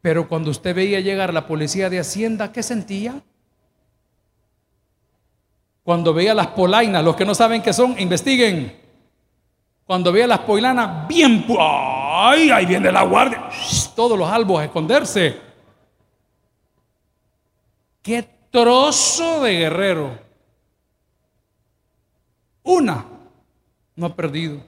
Pero 0.00 0.28
cuando 0.28 0.50
usted 0.50 0.74
veía 0.74 1.00
llegar 1.00 1.32
la 1.32 1.46
policía 1.46 1.90
de 1.90 1.98
Hacienda, 1.98 2.52
¿qué 2.52 2.62
sentía? 2.62 3.20
Cuando 5.82 6.12
veía 6.12 6.34
las 6.34 6.48
polainas, 6.48 7.02
los 7.02 7.16
que 7.16 7.24
no 7.24 7.34
saben 7.34 7.62
qué 7.62 7.72
son, 7.72 7.98
investiguen. 7.98 8.76
Cuando 9.84 10.12
veía 10.12 10.26
las 10.26 10.40
polainas, 10.40 11.08
bien, 11.08 11.46
¡ay! 11.58 12.50
Ahí 12.50 12.66
viene 12.66 12.92
la 12.92 13.02
guardia. 13.02 13.48
Todos 13.96 14.18
los 14.18 14.30
albos 14.30 14.60
a 14.60 14.64
esconderse. 14.64 15.40
¡Qué 18.02 18.28
trozo 18.50 19.42
de 19.42 19.52
guerrero! 19.52 20.27
Una 22.68 23.02
no 23.96 24.06
ha 24.06 24.14
perdido. 24.14 24.60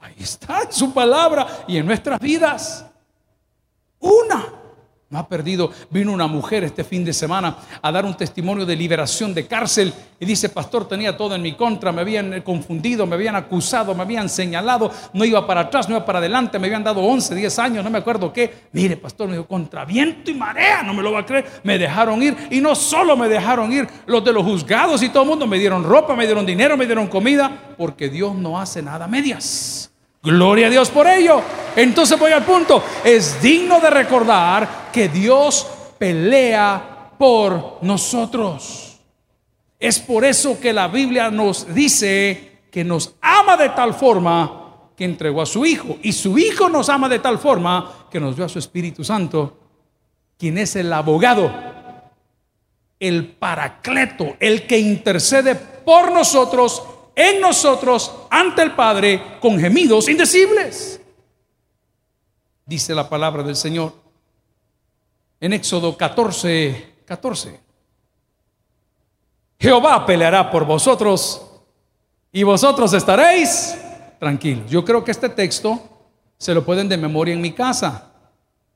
Ahí 0.00 0.16
está 0.18 0.62
en 0.62 0.72
su 0.72 0.92
palabra 0.92 1.46
y 1.68 1.76
en 1.76 1.86
nuestras 1.86 2.18
vidas. 2.18 2.84
Una 4.00 4.47
no 5.10 5.18
ha 5.18 5.26
perdido. 5.26 5.70
Vino 5.90 6.12
una 6.12 6.26
mujer 6.26 6.64
este 6.64 6.84
fin 6.84 7.04
de 7.04 7.14
semana 7.14 7.56
a 7.80 7.90
dar 7.90 8.04
un 8.04 8.14
testimonio 8.14 8.66
de 8.66 8.76
liberación 8.76 9.32
de 9.32 9.46
cárcel 9.46 9.92
y 10.20 10.26
dice, 10.26 10.50
pastor, 10.50 10.86
tenía 10.86 11.16
todo 11.16 11.34
en 11.34 11.40
mi 11.40 11.54
contra, 11.54 11.92
me 11.92 12.02
habían 12.02 12.42
confundido, 12.42 13.06
me 13.06 13.14
habían 13.14 13.36
acusado, 13.36 13.94
me 13.94 14.02
habían 14.02 14.28
señalado, 14.28 14.90
no 15.14 15.24
iba 15.24 15.46
para 15.46 15.62
atrás, 15.62 15.88
no 15.88 15.96
iba 15.96 16.04
para 16.04 16.18
adelante, 16.18 16.58
me 16.58 16.66
habían 16.66 16.84
dado 16.84 17.00
11, 17.00 17.34
10 17.34 17.58
años, 17.58 17.84
no 17.84 17.90
me 17.90 17.98
acuerdo 17.98 18.32
qué. 18.32 18.68
Mire, 18.72 18.96
pastor, 18.98 19.28
me 19.28 19.34
dijo, 19.34 19.46
contra 19.46 19.86
viento 19.86 20.30
y 20.30 20.34
marea, 20.34 20.82
no 20.82 20.92
me 20.92 21.02
lo 21.02 21.12
va 21.12 21.20
a 21.20 21.26
creer, 21.26 21.46
me 21.62 21.78
dejaron 21.78 22.22
ir 22.22 22.36
y 22.50 22.60
no 22.60 22.74
solo 22.74 23.16
me 23.16 23.28
dejaron 23.28 23.72
ir, 23.72 23.88
los 24.06 24.22
de 24.22 24.32
los 24.32 24.44
juzgados 24.44 25.02
y 25.02 25.08
todo 25.08 25.22
el 25.22 25.28
mundo 25.30 25.46
me 25.46 25.58
dieron 25.58 25.84
ropa, 25.84 26.14
me 26.14 26.26
dieron 26.26 26.44
dinero, 26.44 26.76
me 26.76 26.84
dieron 26.84 27.06
comida, 27.06 27.74
porque 27.78 28.10
Dios 28.10 28.34
no 28.34 28.60
hace 28.60 28.82
nada 28.82 29.06
medias. 29.06 29.90
Gloria 30.22 30.66
a 30.66 30.70
Dios 30.70 30.90
por 30.90 31.06
ello. 31.06 31.40
Entonces 31.76 32.18
voy 32.18 32.32
al 32.32 32.44
punto. 32.44 32.82
Es 33.04 33.40
digno 33.40 33.80
de 33.80 33.90
recordar 33.90 34.90
que 34.92 35.08
Dios 35.08 35.66
pelea 35.98 37.12
por 37.18 37.78
nosotros. 37.82 38.98
Es 39.78 40.00
por 40.00 40.24
eso 40.24 40.58
que 40.58 40.72
la 40.72 40.88
Biblia 40.88 41.30
nos 41.30 41.72
dice 41.72 42.62
que 42.70 42.84
nos 42.84 43.14
ama 43.20 43.56
de 43.56 43.68
tal 43.70 43.94
forma 43.94 44.90
que 44.96 45.04
entregó 45.04 45.42
a 45.42 45.46
su 45.46 45.64
Hijo. 45.64 45.98
Y 46.02 46.12
su 46.12 46.36
Hijo 46.36 46.68
nos 46.68 46.88
ama 46.88 47.08
de 47.08 47.20
tal 47.20 47.38
forma 47.38 48.08
que 48.10 48.18
nos 48.18 48.34
dio 48.34 48.44
a 48.44 48.48
su 48.48 48.58
Espíritu 48.58 49.04
Santo, 49.04 49.56
quien 50.36 50.58
es 50.58 50.74
el 50.74 50.92
abogado, 50.92 51.52
el 52.98 53.28
paracleto, 53.28 54.36
el 54.40 54.66
que 54.66 54.78
intercede 54.78 55.54
por 55.54 56.10
nosotros, 56.10 56.82
en 57.18 57.40
nosotros, 57.40 58.12
ante 58.30 58.62
el 58.62 58.76
Padre, 58.76 59.38
con 59.40 59.58
gemidos 59.58 60.08
indecibles. 60.08 61.00
Dice 62.64 62.94
la 62.94 63.08
palabra 63.08 63.42
del 63.42 63.56
Señor 63.56 63.92
en 65.40 65.52
Éxodo 65.52 65.96
14, 65.96 66.94
14. 67.04 67.60
Jehová 69.58 70.06
peleará 70.06 70.48
por 70.48 70.64
vosotros 70.64 71.44
y 72.30 72.44
vosotros 72.44 72.92
estaréis 72.92 73.76
tranquilos. 74.20 74.70
Yo 74.70 74.84
creo 74.84 75.02
que 75.02 75.10
este 75.10 75.28
texto 75.28 75.80
se 76.36 76.54
lo 76.54 76.64
pueden 76.64 76.88
de 76.88 76.96
memoria 76.96 77.34
en 77.34 77.40
mi 77.40 77.50
casa, 77.50 78.12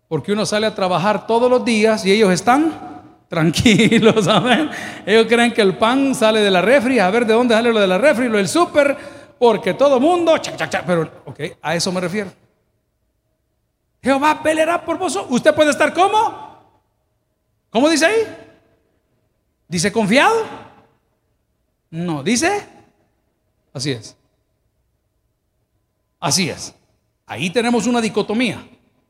porque 0.09 0.32
uno 0.32 0.45
sale 0.45 0.66
a 0.66 0.74
trabajar 0.74 1.28
todos 1.28 1.49
los 1.49 1.64
días 1.64 2.05
y 2.05 2.11
ellos 2.11 2.32
están 2.32 2.91
tranquilos, 3.32 4.28
amén. 4.28 4.68
Ellos 5.06 5.26
creen 5.26 5.54
que 5.54 5.62
el 5.62 5.78
pan 5.78 6.14
sale 6.14 6.40
de 6.40 6.50
la 6.50 6.60
refri, 6.60 6.98
a 6.98 7.08
ver 7.08 7.24
de 7.24 7.32
dónde 7.32 7.54
sale 7.54 7.72
lo 7.72 7.80
de 7.80 7.86
la 7.86 7.96
refri, 7.96 8.28
lo 8.28 8.36
del 8.36 8.46
súper, 8.46 8.94
porque 9.38 9.72
todo 9.72 9.98
mundo, 9.98 10.34
pero 10.86 11.10
ok, 11.24 11.40
a 11.62 11.74
eso 11.74 11.90
me 11.90 12.02
refiero. 12.02 12.30
Jehová 14.02 14.42
peleará 14.42 14.84
por 14.84 14.98
vosotros. 14.98 15.32
¿Usted 15.32 15.54
puede 15.54 15.70
estar 15.70 15.94
como? 15.94 16.60
¿Cómo 17.70 17.88
dice 17.88 18.04
ahí? 18.04 18.36
¿Dice 19.66 19.90
confiado? 19.90 20.44
No, 21.88 22.22
dice, 22.22 22.66
así 23.72 23.92
es. 23.92 24.14
Así 26.20 26.50
es. 26.50 26.74
Ahí 27.24 27.48
tenemos 27.48 27.86
una 27.86 28.02
dicotomía. 28.02 28.62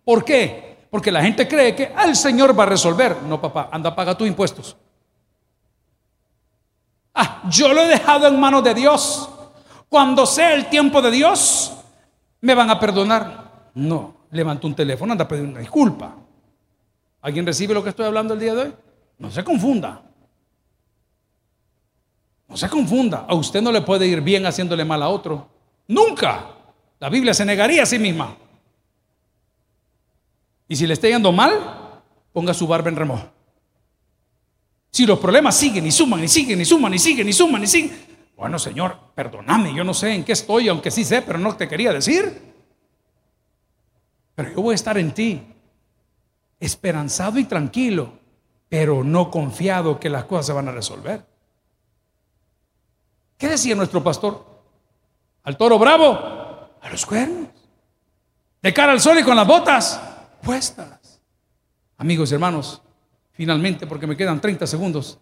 ¿Por 0.05 0.25
qué? 0.25 0.72
Porque 0.93 1.11
la 1.11 1.23
gente 1.23 1.49
cree 1.49 1.75
que 1.75 1.91
el 2.05 2.15
Señor 2.15 2.57
va 2.57 2.65
a 2.65 2.67
resolver. 2.67 3.17
No, 3.23 3.41
papá, 3.41 3.71
anda, 3.73 3.95
paga 3.97 4.15
tus 4.15 4.29
impuestos. 4.29 4.77
Ah, 7.15 7.45
yo 7.49 7.73
lo 7.73 7.81
he 7.81 7.89
dejado 7.89 8.27
en 8.27 8.39
manos 8.39 8.63
de 8.63 8.75
Dios. 8.75 9.27
Cuando 9.89 10.27
sea 10.27 10.53
el 10.53 10.69
tiempo 10.69 11.01
de 11.01 11.11
Dios, 11.11 11.73
me 12.43 12.55
van 12.55 12.69
a 12.69 12.79
perdonar. 12.79 13.71
No, 13.73 14.17
levanto 14.33 14.67
un 14.67 14.75
teléfono, 14.75 15.13
anda 15.13 15.25
a 15.25 15.29
pedir 15.29 15.45
una 15.45 15.61
disculpa. 15.61 16.15
¿Alguien 17.23 17.47
recibe 17.47 17.73
lo 17.73 17.83
que 17.83 17.89
estoy 17.89 18.05
hablando 18.05 18.35
el 18.35 18.41
día 18.41 18.55
de 18.55 18.61
hoy? 18.61 18.75
No 19.17 19.31
se 19.31 19.43
confunda. 19.43 20.03
No 22.49 22.55
se 22.55 22.69
confunda, 22.69 23.25
a 23.27 23.35
usted 23.35 23.63
no 23.63 23.73
le 23.73 23.81
puede 23.81 24.07
ir 24.07 24.21
bien 24.21 24.45
haciéndole 24.45 24.85
mal 24.85 25.03
a 25.03 25.09
otro. 25.09 25.49
Nunca. 25.89 26.49
La 26.99 27.09
Biblia 27.09 27.33
se 27.33 27.47
negaría 27.47 27.83
a 27.83 27.87
sí 27.87 27.99
misma. 27.99 28.37
Y 30.73 30.77
si 30.77 30.87
le 30.87 30.95
está 30.95 31.07
yendo 31.07 31.33
mal, 31.33 32.01
ponga 32.33 32.55
su 32.55 32.67
barba 32.67 32.89
en 32.89 32.97
remojo. 32.97 33.27
Si 34.91 35.05
los 35.05 35.19
problemas 35.19 35.55
siguen 35.55 35.85
y 35.85 35.93
suman 35.93 36.25
y 36.25 36.29
siguen 36.29 36.63
y 36.63 36.65
suman 36.65 36.95
y 36.95 36.99
siguen 36.99 37.29
y 37.29 37.33
suman 37.35 37.63
y 37.63 37.67
siguen. 37.67 38.07
Bueno, 38.39 38.59
Señor, 38.59 38.97
perdóname, 39.15 39.75
yo 39.75 39.85
no 39.85 39.93
sé 39.93 40.15
en 40.15 40.25
qué 40.25 40.33
estoy, 40.33 40.69
aunque 40.69 40.91
sí 40.91 41.05
sé, 41.05 41.21
pero 41.21 41.39
no 41.39 41.55
te 41.57 41.69
quería 41.69 41.93
decir. 41.93 42.55
Pero 44.35 44.49
yo 44.49 44.63
voy 44.63 44.73
a 44.73 44.77
estar 44.77 44.97
en 44.97 45.13
ti, 45.13 45.43
esperanzado 46.59 47.39
y 47.39 47.45
tranquilo, 47.45 48.15
pero 48.71 49.05
no 49.05 49.31
confiado 49.31 50.01
que 50.01 50.09
las 50.09 50.25
cosas 50.25 50.47
se 50.47 50.53
van 50.55 50.69
a 50.69 50.73
resolver. 50.73 51.27
¿Qué 53.37 53.47
decía 53.47 53.75
nuestro 53.75 54.03
pastor? 54.03 54.43
Al 55.43 55.55
toro 55.59 55.79
bravo, 55.79 56.13
a 56.81 56.89
los 56.91 57.05
cuernos. 57.05 57.49
De 58.63 58.73
cara 58.73 58.93
al 58.93 59.03
sol 59.03 59.19
y 59.19 59.23
con 59.23 59.37
las 59.37 59.47
botas 59.47 60.09
puestas. 60.43 61.21
Amigos 61.99 62.31
y 62.31 62.35
hermanos, 62.35 62.83
finalmente, 63.33 63.87
porque 63.87 64.07
me 64.07 64.17
quedan 64.17 64.41
30 64.41 64.67
segundos, 64.67 65.19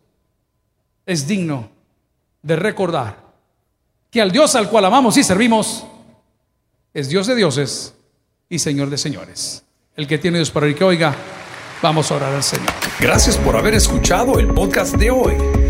es 1.07 1.27
digno 1.27 1.71
de 2.43 2.57
recordar 2.57 3.31
que 4.11 4.21
al 4.21 4.33
Dios 4.33 4.55
al 4.55 4.69
cual 4.69 4.87
amamos 4.87 5.17
y 5.17 5.23
servimos 5.23 5.85
es 6.93 7.09
Dios 7.09 7.27
de 7.27 7.37
dioses 7.37 7.95
y 8.49 8.59
Señor 8.59 8.91
de 8.91 8.99
señores. 8.99 9.65
El 9.95 10.07
que 10.07 10.19
tiene 10.19 10.39
Dios 10.39 10.51
para 10.51 10.67
el 10.67 10.75
que 10.75 10.85
oiga, 10.85 11.15
vamos 11.83 12.11
a 12.11 12.17
orar 12.17 12.35
al 12.35 12.43
Señor. 12.43 12.71
Gracias 12.99 13.37
por 13.37 13.57
haber 13.57 13.75
escuchado 13.75 14.39
el 14.39 14.49
podcast 14.49 14.95
de 14.97 15.11
hoy. 15.11 15.70